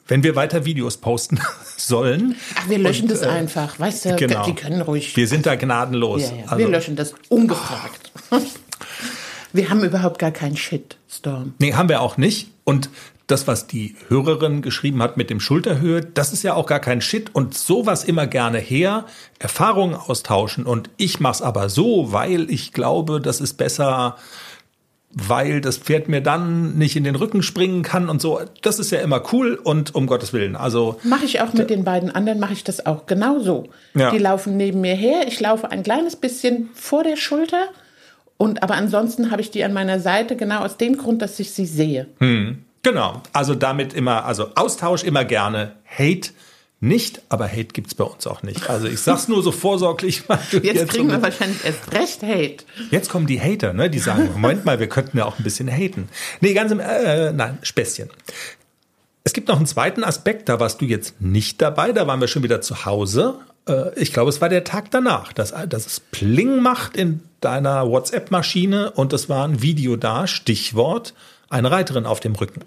wenn 0.09 0.23
wir 0.23 0.37
weiter 0.37 0.65
Videos 0.65 0.99
posten 0.99 1.41
sollen. 1.77 2.37
Ach, 2.55 2.69
wir 2.69 2.79
löschen 2.79 3.07
und, 3.07 3.11
das 3.11 3.23
äh, 3.23 3.27
einfach. 3.27 3.81
Weißt 3.81 4.05
du, 4.05 4.15
genau. 4.15 4.45
die 4.45 4.55
können 4.55 4.81
ruhig. 4.81 5.17
Wir 5.17 5.27
sind 5.27 5.47
da 5.47 5.57
gnadenlos. 5.57 6.23
Ja, 6.23 6.29
ja. 6.29 6.43
Also, 6.45 6.59
wir 6.59 6.69
löschen 6.69 6.95
das 6.95 7.13
ungefragt. 7.29 8.13
Oh. 8.31 8.39
Wir 9.53 9.71
haben 9.71 9.83
überhaupt 9.83 10.19
gar 10.19 10.33
keinen 10.33 10.57
Shitstorm. 10.57 11.55
Nee, 11.59 11.73
haben 11.73 11.89
wir 11.89 12.03
auch 12.03 12.19
nicht. 12.19 12.49
Und 12.65 12.91
das, 13.27 13.47
was 13.47 13.67
die 13.67 13.97
Hörerin 14.09 14.63
geschrieben 14.63 15.03
hat 15.03 15.17
mit 15.17 15.31
dem 15.31 15.41
Schulterhöhe, 15.41 16.01
das 16.01 16.33
ist 16.33 16.43
ja 16.43 16.55
auch 16.55 16.67
gar 16.67 16.81
kein 16.81 17.01
Shit 17.01 17.35
und 17.35 17.55
sowas 17.55 18.05
immer 18.05 18.27
gerne 18.27 18.59
her, 18.59 19.05
Erfahrungen 19.39 19.95
austauschen 19.95 20.65
und 20.65 20.91
ich 20.97 21.19
mach's 21.19 21.43
aber 21.43 21.69
so, 21.69 22.13
weil 22.13 22.51
ich 22.51 22.73
glaube, 22.73 23.21
das 23.21 23.41
ist 23.41 23.55
besser 23.55 24.17
weil 25.19 25.63
das 25.63 25.79
Pferd 25.79 26.09
mir 26.09 26.21
dann 26.21 26.77
nicht 26.77 26.95
in 26.95 27.03
den 27.03 27.17
Rücken 27.17 27.43
springen 27.43 27.83
kann 27.83 28.11
und 28.11 28.21
so. 28.21 28.39
Das 28.61 28.79
ist 28.79 28.91
ja 28.91 29.01
immer 29.01 29.23
cool 29.33 29.55
und 29.55 29.95
um 29.95 30.07
Gottes 30.07 30.35
Willen. 30.35 30.57
Also 30.57 31.01
mache 31.05 31.25
ich 31.25 31.41
auch 31.41 31.55
mit 31.55 31.71
den 31.71 31.85
beiden 31.85 32.11
anderen 32.11 32.39
mache 32.39 32.53
ich 32.53 32.65
das 32.65 32.85
auch 32.85 33.07
genauso. 33.07 33.71
Ja. 33.95 34.11
Die 34.11 34.19
laufen 34.19 34.59
neben 34.59 34.83
mir 34.83 34.95
her, 34.95 35.27
ich 35.27 35.41
laufe 35.41 35.71
ein 35.71 35.83
kleines 35.83 36.17
bisschen 36.17 36.69
vor 36.75 37.03
der 37.03 37.17
Schulter 37.17 37.69
und 38.37 38.63
aber 38.63 38.75
ansonsten 38.75 39.31
habe 39.31 39.41
ich 39.41 39.51
die 39.51 39.65
an 39.65 39.73
meiner 39.73 40.01
Seite 40.01 40.37
genau 40.37 40.61
aus 40.61 40.77
dem 40.77 40.99
Grund, 40.99 41.23
dass 41.23 41.41
ich 41.41 41.53
sie 41.53 41.65
sehe. 41.65 42.09
Hm. 42.19 42.66
Genau. 42.87 43.21
Also 43.33 43.57
damit 43.57 43.95
immer, 43.95 44.27
also 44.27 44.53
Austausch 44.55 45.03
immer 45.03 45.25
gerne, 45.25 45.73
Hate 45.91 46.31
nicht, 46.79 47.21
aber 47.29 47.49
Hate 47.49 47.73
gibt 47.73 47.89
es 47.89 47.95
bei 47.97 48.05
uns 48.05 48.29
auch 48.29 48.45
nicht. 48.45 48.71
Also 48.71 48.87
ich 48.87 49.01
sag's 49.01 49.27
nur 49.27 49.43
so 49.43 49.51
vorsorglich. 49.51 50.23
jetzt, 50.53 50.63
jetzt 50.63 50.89
kriegen 50.91 51.09
wir 51.09 51.21
wahrscheinlich 51.21 51.65
erst 51.65 51.93
recht 51.93 52.23
Hate. 52.23 52.65
Jetzt 52.93 53.11
kommen 53.11 53.27
die 53.27 53.41
Hater, 53.41 53.73
ne? 53.73 53.91
Die 53.91 53.99
sagen, 53.99 54.31
Moment 54.35 54.65
mal, 54.65 54.79
wir 54.79 54.89
könnten 54.89 55.19
ja 55.19 55.25
auch 55.25 55.37
ein 55.37 55.43
bisschen 55.43 55.69
haten. 55.69 56.09
Nee, 56.41 56.55
ganz 56.55 56.71
im, 56.71 56.79
äh, 56.79 57.33
nein, 57.33 57.59
Späßchen. 57.63 58.09
Es 59.25 59.33
gibt 59.33 59.49
noch 59.49 59.57
einen 59.57 59.67
zweiten 59.67 60.05
Aspekt, 60.05 60.49
da 60.49 60.61
warst 60.61 60.81
du 60.81 60.85
jetzt 60.85 61.21
nicht 61.21 61.61
dabei, 61.61 61.91
da 61.91 62.07
waren 62.07 62.21
wir 62.21 62.29
schon 62.29 62.45
wieder 62.45 62.61
zu 62.61 62.85
Hause. 62.85 63.41
Äh, 63.69 63.99
ich 63.99 64.13
glaube, 64.13 64.29
es 64.29 64.41
war 64.41 64.49
der 64.49 64.63
Tag 64.63 64.93
danach, 64.93 65.33
dass, 65.33 65.53
dass 65.69 65.87
es 65.87 65.99
Pling 65.99 66.61
macht 66.61 66.97
in 66.97 67.23
deiner 67.41 67.89
WhatsApp-Maschine 67.89 68.93
und 68.93 69.13
es 69.13 69.29
war 69.29 69.49
ein 69.49 69.61
Video 69.61 69.97
da, 69.97 70.29
Stichwort, 70.29 71.15
eine 71.51 71.71
Reiterin 71.71 72.07
auf 72.07 72.21
dem 72.21 72.35
Rücken. 72.35 72.63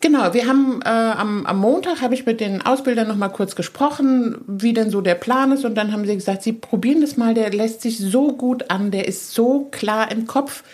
Genau, 0.00 0.34
wir 0.34 0.46
haben 0.46 0.82
äh, 0.82 0.88
am, 0.88 1.46
am 1.46 1.58
Montag 1.58 2.02
habe 2.02 2.14
ich 2.14 2.26
mit 2.26 2.40
den 2.40 2.62
Ausbildern 2.62 3.08
noch 3.08 3.16
mal 3.16 3.28
kurz 3.28 3.56
gesprochen, 3.56 4.36
wie 4.46 4.74
denn 4.74 4.90
so 4.90 5.00
der 5.00 5.14
Plan 5.14 5.52
ist 5.52 5.64
und 5.64 5.74
dann 5.74 5.92
haben 5.92 6.04
sie 6.04 6.14
gesagt, 6.14 6.42
sie 6.42 6.52
probieren 6.52 7.00
das 7.00 7.16
mal, 7.16 7.34
der 7.34 7.50
lässt 7.50 7.80
sich 7.80 7.98
so 7.98 8.32
gut 8.32 8.70
an, 8.70 8.90
der 8.90 9.08
ist 9.08 9.32
so 9.32 9.68
klar 9.70 10.10
im 10.10 10.26
Kopf. 10.26 10.64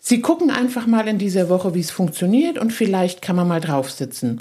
Sie 0.00 0.20
gucken 0.20 0.50
einfach 0.50 0.86
mal 0.86 1.06
in 1.08 1.18
dieser 1.18 1.48
Woche, 1.48 1.74
wie 1.74 1.80
es 1.80 1.90
funktioniert 1.90 2.58
und 2.58 2.72
vielleicht 2.72 3.22
kann 3.22 3.36
man 3.36 3.48
mal 3.48 3.60
drauf 3.60 3.90
sitzen. 3.90 4.40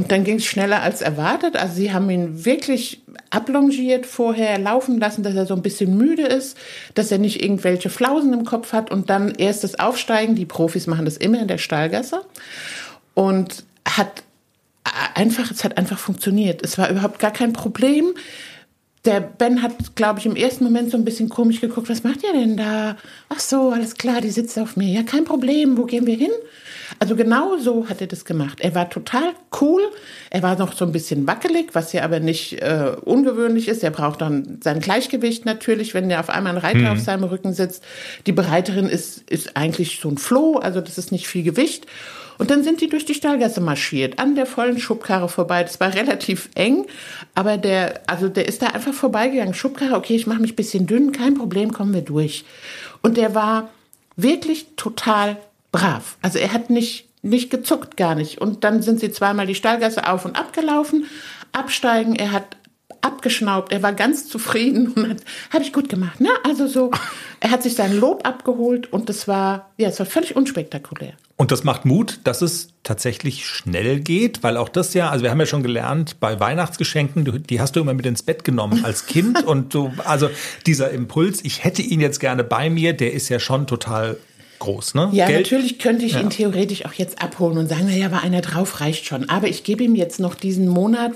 Und 0.00 0.10
dann 0.10 0.24
ging 0.24 0.36
es 0.36 0.46
schneller 0.46 0.80
als 0.80 1.02
erwartet. 1.02 1.56
Also 1.56 1.74
sie 1.74 1.92
haben 1.92 2.08
ihn 2.08 2.46
wirklich 2.46 3.02
ablongiert 3.28 4.06
vorher, 4.06 4.58
laufen 4.58 4.98
lassen, 4.98 5.22
dass 5.22 5.34
er 5.34 5.44
so 5.44 5.52
ein 5.52 5.60
bisschen 5.60 5.94
müde 5.94 6.22
ist, 6.22 6.56
dass 6.94 7.12
er 7.12 7.18
nicht 7.18 7.42
irgendwelche 7.42 7.90
Flausen 7.90 8.32
im 8.32 8.46
Kopf 8.46 8.72
hat 8.72 8.90
und 8.90 9.10
dann 9.10 9.34
erst 9.34 9.62
das 9.62 9.78
Aufsteigen. 9.78 10.36
Die 10.36 10.46
Profis 10.46 10.86
machen 10.86 11.04
das 11.04 11.18
immer 11.18 11.38
in 11.42 11.48
der 11.48 11.58
Stallgasse 11.58 12.22
und 13.12 13.64
hat 13.86 14.22
einfach, 15.14 15.50
es 15.50 15.64
hat 15.64 15.76
einfach 15.76 15.98
funktioniert. 15.98 16.64
Es 16.64 16.78
war 16.78 16.88
überhaupt 16.88 17.18
gar 17.18 17.30
kein 17.30 17.52
Problem. 17.52 18.14
Der 19.06 19.20
Ben 19.20 19.62
hat, 19.62 19.96
glaube 19.96 20.18
ich, 20.18 20.26
im 20.26 20.36
ersten 20.36 20.64
Moment 20.64 20.90
so 20.90 20.98
ein 20.98 21.06
bisschen 21.06 21.30
komisch 21.30 21.60
geguckt, 21.60 21.88
was 21.88 22.04
macht 22.04 22.22
ihr 22.22 22.32
denn 22.32 22.58
da? 22.58 22.96
Ach 23.30 23.40
so, 23.40 23.70
alles 23.70 23.94
klar, 23.94 24.20
die 24.20 24.30
sitzt 24.30 24.58
auf 24.58 24.76
mir. 24.76 24.88
Ja, 24.88 25.02
kein 25.02 25.24
Problem, 25.24 25.78
wo 25.78 25.84
gehen 25.86 26.06
wir 26.06 26.16
hin? 26.16 26.32
Also 26.98 27.16
genau 27.16 27.56
so 27.56 27.88
hat 27.88 28.00
er 28.00 28.08
das 28.08 28.24
gemacht. 28.24 28.60
Er 28.60 28.74
war 28.74 28.90
total 28.90 29.32
cool. 29.60 29.80
Er 30.28 30.42
war 30.42 30.58
noch 30.58 30.74
so 30.74 30.84
ein 30.84 30.92
bisschen 30.92 31.26
wackelig, 31.26 31.70
was 31.74 31.92
ja 31.92 32.02
aber 32.02 32.20
nicht 32.20 32.60
äh, 32.60 32.92
ungewöhnlich 33.04 33.68
ist. 33.68 33.82
Er 33.82 33.90
braucht 33.90 34.20
dann 34.20 34.58
sein 34.62 34.80
Gleichgewicht 34.80 35.46
natürlich, 35.46 35.94
wenn 35.94 36.10
er 36.10 36.20
auf 36.20 36.28
einmal 36.28 36.54
ein 36.56 36.58
Reiter 36.58 36.78
mhm. 36.80 36.86
auf 36.88 36.98
seinem 36.98 37.24
Rücken 37.24 37.54
sitzt. 37.54 37.84
Die 38.26 38.32
Bereiterin 38.32 38.86
ist, 38.86 39.30
ist 39.30 39.56
eigentlich 39.56 40.00
so 40.00 40.10
ein 40.10 40.18
Floh, 40.18 40.56
also 40.56 40.80
das 40.80 40.98
ist 40.98 41.12
nicht 41.12 41.26
viel 41.26 41.42
Gewicht. 41.42 41.86
Und 42.40 42.50
dann 42.50 42.64
sind 42.64 42.80
die 42.80 42.88
durch 42.88 43.04
die 43.04 43.12
Stallgasse 43.12 43.60
marschiert, 43.60 44.18
an 44.18 44.34
der 44.34 44.46
vollen 44.46 44.80
Schubkarre 44.80 45.28
vorbei. 45.28 45.62
Das 45.62 45.78
war 45.78 45.92
relativ 45.92 46.48
eng, 46.54 46.86
aber 47.34 47.58
der, 47.58 48.00
also 48.06 48.30
der 48.30 48.48
ist 48.48 48.62
da 48.62 48.68
einfach 48.68 48.94
vorbeigegangen. 48.94 49.52
Schubkarre, 49.52 49.94
okay, 49.94 50.16
ich 50.16 50.26
mache 50.26 50.40
mich 50.40 50.56
bisschen 50.56 50.86
dünn, 50.86 51.12
kein 51.12 51.34
Problem, 51.34 51.70
kommen 51.70 51.92
wir 51.92 52.00
durch. 52.00 52.46
Und 53.02 53.18
der 53.18 53.34
war 53.34 53.68
wirklich 54.16 54.68
total 54.76 55.36
brav. 55.70 56.16
Also 56.22 56.38
er 56.38 56.54
hat 56.54 56.70
nicht, 56.70 57.10
nicht 57.20 57.50
gezuckt, 57.50 57.98
gar 57.98 58.14
nicht. 58.14 58.40
Und 58.40 58.64
dann 58.64 58.80
sind 58.80 59.00
sie 59.00 59.12
zweimal 59.12 59.46
die 59.46 59.54
Stallgasse 59.54 60.08
auf 60.08 60.24
und 60.24 60.34
abgelaufen, 60.34 61.04
absteigen. 61.52 62.16
Er 62.16 62.32
hat 62.32 62.56
abgeschnaubt. 63.02 63.70
Er 63.70 63.82
war 63.82 63.92
ganz 63.92 64.30
zufrieden 64.30 64.88
und 64.88 65.10
hat, 65.10 65.18
habe 65.52 65.62
ich 65.62 65.74
gut 65.74 65.90
gemacht. 65.90 66.22
Ne? 66.22 66.30
Also 66.44 66.66
so, 66.66 66.90
er 67.40 67.50
hat 67.50 67.62
sich 67.62 67.74
sein 67.74 67.94
Lob 67.94 68.26
abgeholt 68.26 68.90
und 68.90 69.10
das 69.10 69.28
war, 69.28 69.72
ja, 69.76 69.90
es 69.90 69.98
war 69.98 70.06
völlig 70.06 70.36
unspektakulär. 70.36 71.12
Und 71.40 71.50
das 71.52 71.64
macht 71.64 71.86
Mut, 71.86 72.20
dass 72.24 72.42
es 72.42 72.68
tatsächlich 72.82 73.46
schnell 73.46 74.00
geht, 74.00 74.42
weil 74.42 74.58
auch 74.58 74.68
das 74.68 74.92
ja, 74.92 75.08
also 75.08 75.22
wir 75.22 75.30
haben 75.30 75.40
ja 75.40 75.46
schon 75.46 75.62
gelernt, 75.62 76.20
bei 76.20 76.38
Weihnachtsgeschenken, 76.38 77.44
die 77.46 77.60
hast 77.62 77.76
du 77.76 77.80
immer 77.80 77.94
mit 77.94 78.04
ins 78.04 78.22
Bett 78.22 78.44
genommen 78.44 78.84
als 78.84 79.06
Kind 79.06 79.42
und 79.44 79.72
du, 79.72 79.90
also 80.04 80.28
dieser 80.66 80.90
Impuls, 80.90 81.42
ich 81.42 81.64
hätte 81.64 81.80
ihn 81.80 81.98
jetzt 81.98 82.20
gerne 82.20 82.44
bei 82.44 82.68
mir, 82.68 82.92
der 82.92 83.14
ist 83.14 83.30
ja 83.30 83.40
schon 83.40 83.66
total 83.66 84.18
groß, 84.58 84.92
ne? 84.94 85.08
Ja, 85.12 85.28
Geld. 85.28 85.44
natürlich 85.46 85.78
könnte 85.78 86.04
ich 86.04 86.12
ja. 86.12 86.20
ihn 86.20 86.28
theoretisch 86.28 86.84
auch 86.84 86.92
jetzt 86.92 87.22
abholen 87.22 87.56
und 87.56 87.70
sagen, 87.70 87.86
naja, 87.86 88.04
aber 88.04 88.22
einer 88.22 88.42
drauf 88.42 88.82
reicht 88.82 89.06
schon. 89.06 89.30
Aber 89.30 89.48
ich 89.48 89.64
gebe 89.64 89.82
ihm 89.82 89.94
jetzt 89.94 90.20
noch 90.20 90.34
diesen 90.34 90.68
Monat, 90.68 91.12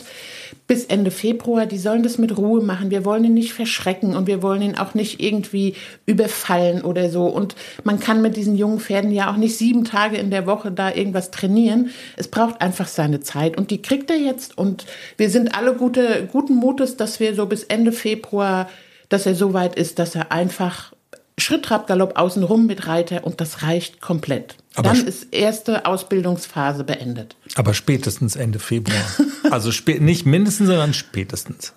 bis 0.66 0.86
Ende 0.86 1.10
Februar, 1.10 1.66
die 1.66 1.76
sollen 1.76 2.02
das 2.02 2.16
mit 2.16 2.38
Ruhe 2.38 2.62
machen. 2.62 2.90
Wir 2.90 3.04
wollen 3.04 3.24
ihn 3.24 3.34
nicht 3.34 3.52
verschrecken 3.52 4.16
und 4.16 4.26
wir 4.26 4.42
wollen 4.42 4.62
ihn 4.62 4.78
auch 4.78 4.94
nicht 4.94 5.22
irgendwie 5.22 5.74
überfallen 6.06 6.82
oder 6.82 7.10
so. 7.10 7.26
Und 7.26 7.54
man 7.84 8.00
kann 8.00 8.22
mit 8.22 8.36
diesen 8.36 8.56
jungen 8.56 8.80
Pferden 8.80 9.12
ja 9.12 9.30
auch 9.30 9.36
nicht 9.36 9.58
sieben 9.58 9.84
Tage 9.84 10.16
in 10.16 10.30
der 10.30 10.46
Woche 10.46 10.72
da 10.72 10.90
irgendwas 10.90 11.30
trainieren. 11.30 11.90
Es 12.16 12.28
braucht 12.28 12.62
einfach 12.62 12.88
seine 12.88 13.20
Zeit 13.20 13.58
und 13.58 13.70
die 13.70 13.82
kriegt 13.82 14.10
er 14.10 14.16
jetzt. 14.16 14.56
Und 14.56 14.86
wir 15.18 15.28
sind 15.28 15.54
alle 15.54 15.74
gute, 15.74 16.26
guten 16.32 16.54
Mutes, 16.54 16.96
dass 16.96 17.20
wir 17.20 17.34
so 17.34 17.44
bis 17.44 17.64
Ende 17.64 17.92
Februar, 17.92 18.70
dass 19.10 19.26
er 19.26 19.34
so 19.34 19.52
weit 19.52 19.76
ist, 19.76 19.98
dass 19.98 20.14
er 20.14 20.32
einfach 20.32 20.93
Schritt, 21.38 21.64
Trab, 21.64 21.86
Galopp 21.86 22.16
außenrum 22.16 22.66
mit 22.66 22.86
Reiter 22.86 23.24
und 23.24 23.40
das 23.40 23.62
reicht 23.62 24.00
komplett. 24.00 24.56
Aber 24.74 24.90
Dann 24.90 25.06
ist 25.06 25.32
erste 25.32 25.86
Ausbildungsphase 25.86 26.84
beendet. 26.84 27.36
Aber 27.56 27.74
spätestens 27.74 28.36
Ende 28.36 28.58
Februar. 28.58 29.04
also 29.50 29.70
nicht 30.00 30.26
mindestens, 30.26 30.68
sondern 30.68 30.94
spätestens. 30.94 31.72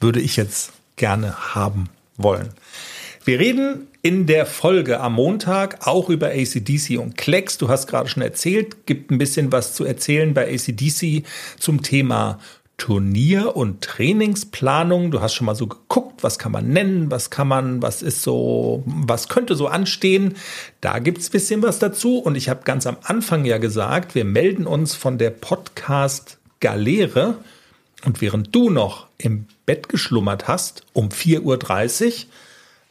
Würde 0.00 0.20
ich 0.20 0.36
jetzt 0.36 0.72
gerne 0.96 1.54
haben 1.54 1.88
wollen. 2.16 2.50
Wir 3.24 3.40
reden 3.40 3.88
in 4.02 4.26
der 4.26 4.46
Folge 4.46 5.00
am 5.00 5.14
Montag 5.14 5.86
auch 5.86 6.08
über 6.10 6.28
ACDC 6.28 6.98
und 6.98 7.16
Klecks. 7.16 7.58
Du 7.58 7.68
hast 7.68 7.88
gerade 7.88 8.08
schon 8.08 8.22
erzählt, 8.22 8.86
gibt 8.86 9.10
ein 9.10 9.18
bisschen 9.18 9.50
was 9.50 9.74
zu 9.74 9.84
erzählen 9.84 10.32
bei 10.32 10.52
ACDC 10.52 11.24
zum 11.58 11.82
Thema 11.82 12.38
Turnier- 12.78 13.56
und 13.56 13.80
Trainingsplanung. 13.80 15.10
Du 15.10 15.20
hast 15.20 15.34
schon 15.34 15.46
mal 15.46 15.54
so 15.54 15.66
geguckt, 15.66 16.22
was 16.22 16.38
kann 16.38 16.52
man 16.52 16.68
nennen, 16.68 17.10
was 17.10 17.30
kann 17.30 17.48
man, 17.48 17.80
was 17.80 18.02
ist 18.02 18.22
so, 18.22 18.82
was 18.84 19.28
könnte 19.28 19.54
so 19.54 19.66
anstehen. 19.66 20.34
Da 20.80 20.98
gibt's 20.98 21.30
bisschen 21.30 21.62
was 21.62 21.78
dazu. 21.78 22.18
Und 22.18 22.36
ich 22.36 22.48
habe 22.48 22.64
ganz 22.64 22.86
am 22.86 22.98
Anfang 23.02 23.44
ja 23.44 23.58
gesagt, 23.58 24.14
wir 24.14 24.24
melden 24.24 24.66
uns 24.66 24.94
von 24.94 25.16
der 25.16 25.30
Podcast 25.30 26.38
Galere. 26.60 27.38
Und 28.04 28.20
während 28.20 28.54
du 28.54 28.68
noch 28.68 29.06
im 29.18 29.46
Bett 29.64 29.88
geschlummert 29.88 30.46
hast, 30.46 30.84
um 30.92 31.08
4.30 31.08 32.04
Uhr, 32.04 32.10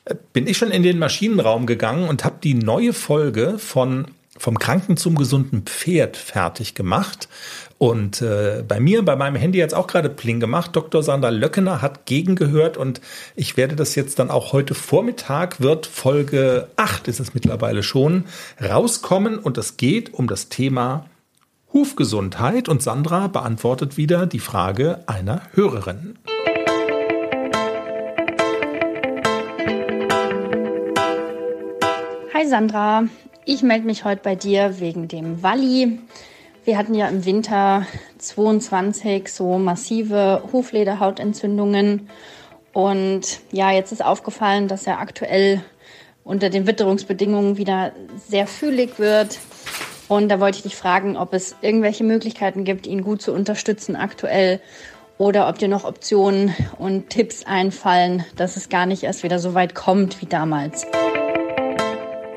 äh, 0.06 0.15
bin 0.34 0.48
ich 0.48 0.58
schon 0.58 0.72
in 0.72 0.84
den 0.84 0.98
Maschinenraum 0.98 1.68
gegangen 1.68 2.10
und 2.10 2.25
habe 2.25 2.38
die 2.44 2.56
neue 2.56 2.94
Folge 2.94 3.60
von 3.60 4.08
vom 4.38 4.60
Kranken 4.60 4.98
zum 4.98 5.15
gesunden 5.15 5.63
Pferd 5.63 6.18
fertig 6.18 6.75
gemacht. 6.75 7.30
Und 7.77 8.22
äh, 8.22 8.63
bei 8.68 8.80
mir, 8.80 9.04
bei 9.04 9.15
meinem 9.15 9.36
Handy 9.36 9.60
jetzt 9.60 9.74
auch 9.74 9.88
gerade 9.88 10.10
Pling 10.10 10.39
gemacht. 10.39 10.72
Dr. 10.74 11.04
Sandra 11.04 11.30
Löckener 11.30 11.82
hat 11.82 12.06
gegengehört 12.06 12.77
und 12.77 13.01
ich 13.36 13.58
werde 13.58 13.75
das 13.75 13.96
jetzt 13.96 14.20
dann 14.20 14.30
auch 14.30 14.54
heute 14.54 14.74
Vormittag 14.74 15.62
wird 15.62 15.86
Folge 15.86 16.68
8 16.75 17.08
ist 17.08 17.20
es 17.20 17.34
mittlerweile 17.34 17.84
schon 17.84 18.25
rauskommen 18.62 19.39
und 19.39 19.58
es 19.58 19.77
geht 19.77 20.13
um 20.13 20.27
das 20.27 20.50
Thema 20.50 21.06
Hufgesundheit 21.74 22.70
und 22.70 22.82
Sandra 22.82 23.27
beantwortet 23.27 23.98
wieder 23.98 24.27
die 24.27 24.39
Frage 24.39 25.04
einer 25.08 25.42
Hörerin. 25.54 26.18
Hi 32.34 32.48
Sandra, 32.48 33.04
ich 33.46 33.62
melde 33.62 33.86
mich 33.86 34.04
heute 34.04 34.22
bei 34.24 34.36
dir 34.36 34.80
wegen 34.80 35.08
dem 35.08 35.44
Walli. 35.44 36.00
Wir 36.64 36.78
hatten 36.78 36.96
ja 36.96 37.08
im 37.08 37.25
Winter 37.25 37.86
22 38.18 39.32
so 39.32 39.60
massive 39.60 40.44
Huflederhautentzündungen. 40.52 42.10
Und 42.74 43.40
ja, 43.52 43.72
jetzt 43.72 43.92
ist 43.92 44.04
aufgefallen, 44.04 44.68
dass 44.68 44.88
er 44.88 45.00
aktuell 45.00 45.64
unter 46.24 46.50
den 46.50 46.66
Witterungsbedingungen 46.66 47.58
wieder 47.58 47.92
sehr 48.28 48.48
fühlig 48.48 48.98
wird. 48.98 49.38
Und 50.08 50.30
da 50.30 50.40
wollte 50.40 50.58
ich 50.58 50.64
dich 50.64 50.75
fragen, 50.75 51.16
ob 51.16 51.34
es 51.34 51.56
irgendwelche 51.62 52.04
Möglichkeiten 52.04 52.64
gibt, 52.64 52.88
ihn 52.88 53.04
gut 53.04 53.22
zu 53.22 53.32
unterstützen 53.32 53.96
aktuell 53.96 54.60
oder 55.18 55.48
ob 55.48 55.60
dir 55.60 55.68
noch 55.68 55.86
Optionen 55.86 56.54
und 56.78 57.10
Tipps 57.12 57.46
einfallen, 57.46 58.25
dass 58.36 58.58
es 58.58 58.70
gar 58.70 58.88
nicht 58.88 59.04
erst 59.04 59.24
wieder 59.24 59.40
so 59.40 59.54
weit 59.54 59.75
kommt 59.75 60.22
wie 60.22 60.25
damals. 60.25 60.86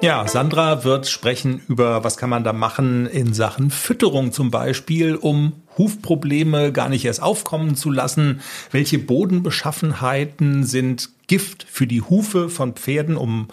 Ja, 0.01 0.29
Sandra 0.29 0.85
wird 0.85 1.09
sprechen 1.09 1.61
über, 1.67 2.05
was 2.05 2.17
kann 2.17 2.31
man 2.31 2.45
da 2.45 2.53
machen 2.53 3.07
in 3.07 3.35
Sachen 3.35 3.73
Fütterung 3.73 4.31
zum 4.31 4.53
Beispiel, 4.53 5.17
um 5.17 5.55
Hufprobleme 5.77 6.71
gar 6.73 6.89
nicht 6.89 7.05
erst 7.05 7.21
aufkommen 7.21 7.75
zu 7.75 7.91
lassen. 7.91 8.41
Welche 8.71 9.01
Bodenbeschaffenheiten 9.01 10.63
sind 10.63 11.11
Gift 11.27 11.67
für 11.69 11.89
die 11.89 12.03
Hufe 12.03 12.49
von 12.49 12.75
Pferden? 12.75 13.17
Um 13.17 13.49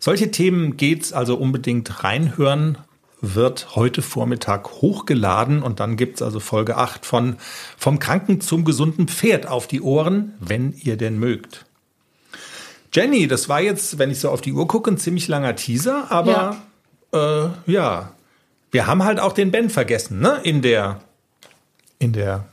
solche 0.00 0.32
Themen 0.32 0.76
geht's 0.76 1.12
also 1.12 1.36
unbedingt 1.36 2.02
reinhören 2.02 2.78
wird 3.20 3.74
heute 3.74 4.02
Vormittag 4.02 4.70
hochgeladen 4.80 5.62
und 5.62 5.80
dann 5.80 5.96
gibt's 5.96 6.22
also 6.22 6.40
Folge 6.40 6.76
8 6.76 7.04
von 7.04 7.36
Vom 7.76 7.98
Kranken 7.98 8.40
zum 8.40 8.64
gesunden 8.64 9.08
Pferd 9.08 9.46
auf 9.46 9.66
die 9.66 9.80
Ohren, 9.80 10.34
wenn 10.40 10.72
ihr 10.72 10.96
denn 10.96 11.18
mögt. 11.18 11.67
Jenny, 12.92 13.28
das 13.28 13.48
war 13.48 13.60
jetzt, 13.60 13.98
wenn 13.98 14.10
ich 14.10 14.20
so 14.20 14.30
auf 14.30 14.40
die 14.40 14.52
Uhr 14.52 14.66
gucke, 14.66 14.90
ein 14.90 14.98
ziemlich 14.98 15.28
langer 15.28 15.56
Teaser, 15.56 16.10
aber 16.10 16.58
ja, 17.12 17.46
äh, 17.46 17.70
ja. 17.70 18.12
wir 18.70 18.86
haben 18.86 19.04
halt 19.04 19.20
auch 19.20 19.32
den 19.32 19.50
Ben 19.50 19.70
vergessen, 19.70 20.20
ne? 20.20 20.40
In 20.42 20.62
der, 20.62 21.00
in 21.98 22.12
der, 22.12 22.46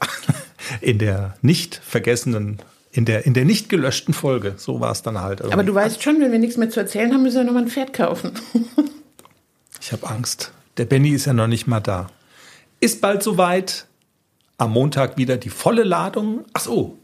in 0.80 0.98
der 0.98 1.36
nicht 1.42 1.80
vergessenen 1.84 2.60
in 2.96 3.04
der, 3.04 3.26
in 3.26 3.34
der 3.34 3.44
nicht 3.44 3.68
gelöschten 3.68 4.14
Folge. 4.14 4.54
So 4.56 4.80
war 4.80 4.90
es 4.90 5.02
dann 5.02 5.20
halt. 5.20 5.40
Irgendwie. 5.40 5.52
Aber 5.52 5.64
du 5.64 5.74
weißt 5.74 6.02
schon, 6.02 6.20
wenn 6.20 6.32
wir 6.32 6.38
nichts 6.38 6.56
mehr 6.56 6.70
zu 6.70 6.80
erzählen 6.80 7.12
haben, 7.12 7.22
müssen 7.22 7.36
wir 7.36 7.44
nochmal 7.44 7.64
ein 7.64 7.68
Pferd 7.68 7.92
kaufen. 7.92 8.32
ich 9.80 9.92
habe 9.92 10.06
Angst. 10.08 10.52
Der 10.78 10.86
Benny 10.86 11.10
ist 11.10 11.26
ja 11.26 11.32
noch 11.32 11.46
nicht 11.46 11.66
mal 11.66 11.80
da. 11.80 12.08
Ist 12.80 13.00
bald 13.00 13.22
soweit. 13.22 13.86
Am 14.58 14.72
Montag 14.72 15.18
wieder 15.18 15.36
die 15.36 15.50
volle 15.50 15.84
Ladung. 15.84 16.46
Ach 16.54 16.60
so, 16.60 16.96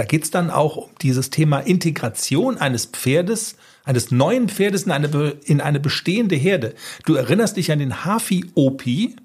da 0.00 0.06
geht 0.06 0.24
es 0.24 0.30
dann 0.30 0.48
auch 0.48 0.76
um 0.78 0.88
dieses 1.02 1.28
Thema 1.28 1.58
Integration 1.58 2.56
eines 2.56 2.86
Pferdes, 2.86 3.56
eines 3.84 4.10
neuen 4.10 4.48
Pferdes 4.48 4.84
in 4.84 4.92
eine, 4.92 5.34
in 5.44 5.60
eine 5.60 5.78
bestehende 5.78 6.36
Herde. 6.36 6.74
Du 7.04 7.16
erinnerst 7.16 7.58
dich 7.58 7.70
an 7.70 7.80
den 7.80 8.02
Hafi-Opi 8.02 9.16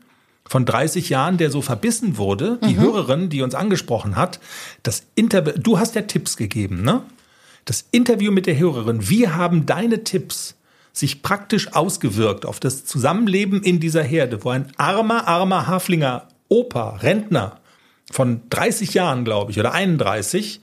von 0.45 0.65
30 0.65 1.07
Jahren, 1.07 1.37
der 1.37 1.49
so 1.49 1.61
verbissen 1.61 2.17
wurde, 2.17 2.59
die 2.67 2.73
mhm. 2.73 2.81
Hörerin, 2.81 3.29
die 3.29 3.41
uns 3.41 3.55
angesprochen 3.55 4.17
hat. 4.17 4.41
Das 4.83 5.03
Interview, 5.15 5.53
du 5.55 5.79
hast 5.79 5.95
ja 5.95 6.01
Tipps 6.01 6.35
gegeben, 6.35 6.81
ne? 6.81 7.03
Das 7.63 7.85
Interview 7.91 8.33
mit 8.33 8.45
der 8.45 8.59
Hörerin, 8.59 9.07
wie 9.07 9.29
haben 9.29 9.65
deine 9.65 10.03
Tipps 10.03 10.55
sich 10.91 11.21
praktisch 11.21 11.71
ausgewirkt 11.71 12.45
auf 12.45 12.59
das 12.59 12.83
Zusammenleben 12.83 13.63
in 13.63 13.79
dieser 13.79 14.03
Herde, 14.03 14.43
wo 14.43 14.49
ein 14.49 14.73
armer, 14.75 15.25
armer 15.25 15.67
Haflinger 15.67 16.27
Opa, 16.49 16.97
Rentner, 16.97 17.61
von 18.15 18.41
30 18.49 18.93
Jahren, 18.93 19.25
glaube 19.25 19.51
ich, 19.51 19.59
oder 19.59 19.73
31, 19.73 20.61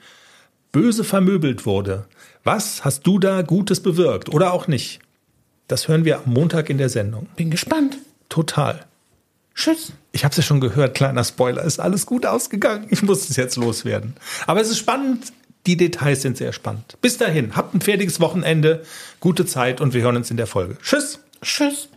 böse 0.73 1.05
vermöbelt 1.05 1.67
wurde. 1.67 2.07
Was 2.45 2.83
hast 2.83 3.07
du 3.07 3.19
da 3.19 3.43
Gutes 3.43 3.81
bewirkt 3.81 4.31
oder 4.31 4.55
auch 4.55 4.69
nicht? 4.69 5.01
Das 5.69 5.87
hören 5.87 6.07
wir 6.07 6.17
am 6.17 6.33
Montag 6.33 6.71
in 6.71 6.79
der 6.79 6.89
Sendung. 6.89 7.29
Bin 7.37 7.51
gespannt. 7.51 7.99
Total. 8.31 8.87
Tschüss. 9.55 9.93
Ich 10.13 10.25
habe 10.25 10.33
es 10.33 10.39
ja 10.39 10.43
schon 10.43 10.61
gehört, 10.61 10.95
kleiner 10.95 11.25
Spoiler, 11.25 11.63
ist 11.63 11.79
alles 11.79 12.07
gut 12.07 12.25
ausgegangen. 12.25 12.87
Ich 12.89 13.03
muss 13.03 13.29
es 13.29 13.37
jetzt 13.37 13.57
loswerden. 13.57 14.15
Aber 14.47 14.63
es 14.63 14.71
ist 14.71 14.79
spannend, 14.79 15.33
die 15.67 15.77
Details 15.77 16.23
sind 16.23 16.39
sehr 16.39 16.55
spannend. 16.55 16.97
Bis 17.03 17.19
dahin, 17.19 17.55
habt 17.55 17.75
ein 17.75 17.83
fertiges 17.83 18.19
Wochenende, 18.19 18.83
gute 19.21 19.45
Zeit 19.45 19.83
und 19.83 19.93
wir 19.93 20.01
hören 20.01 20.17
uns 20.17 20.31
in 20.31 20.39
der 20.39 20.47
Folge. 20.47 20.79
Tschüss. 20.83 21.21
Tschüss. 21.43 21.91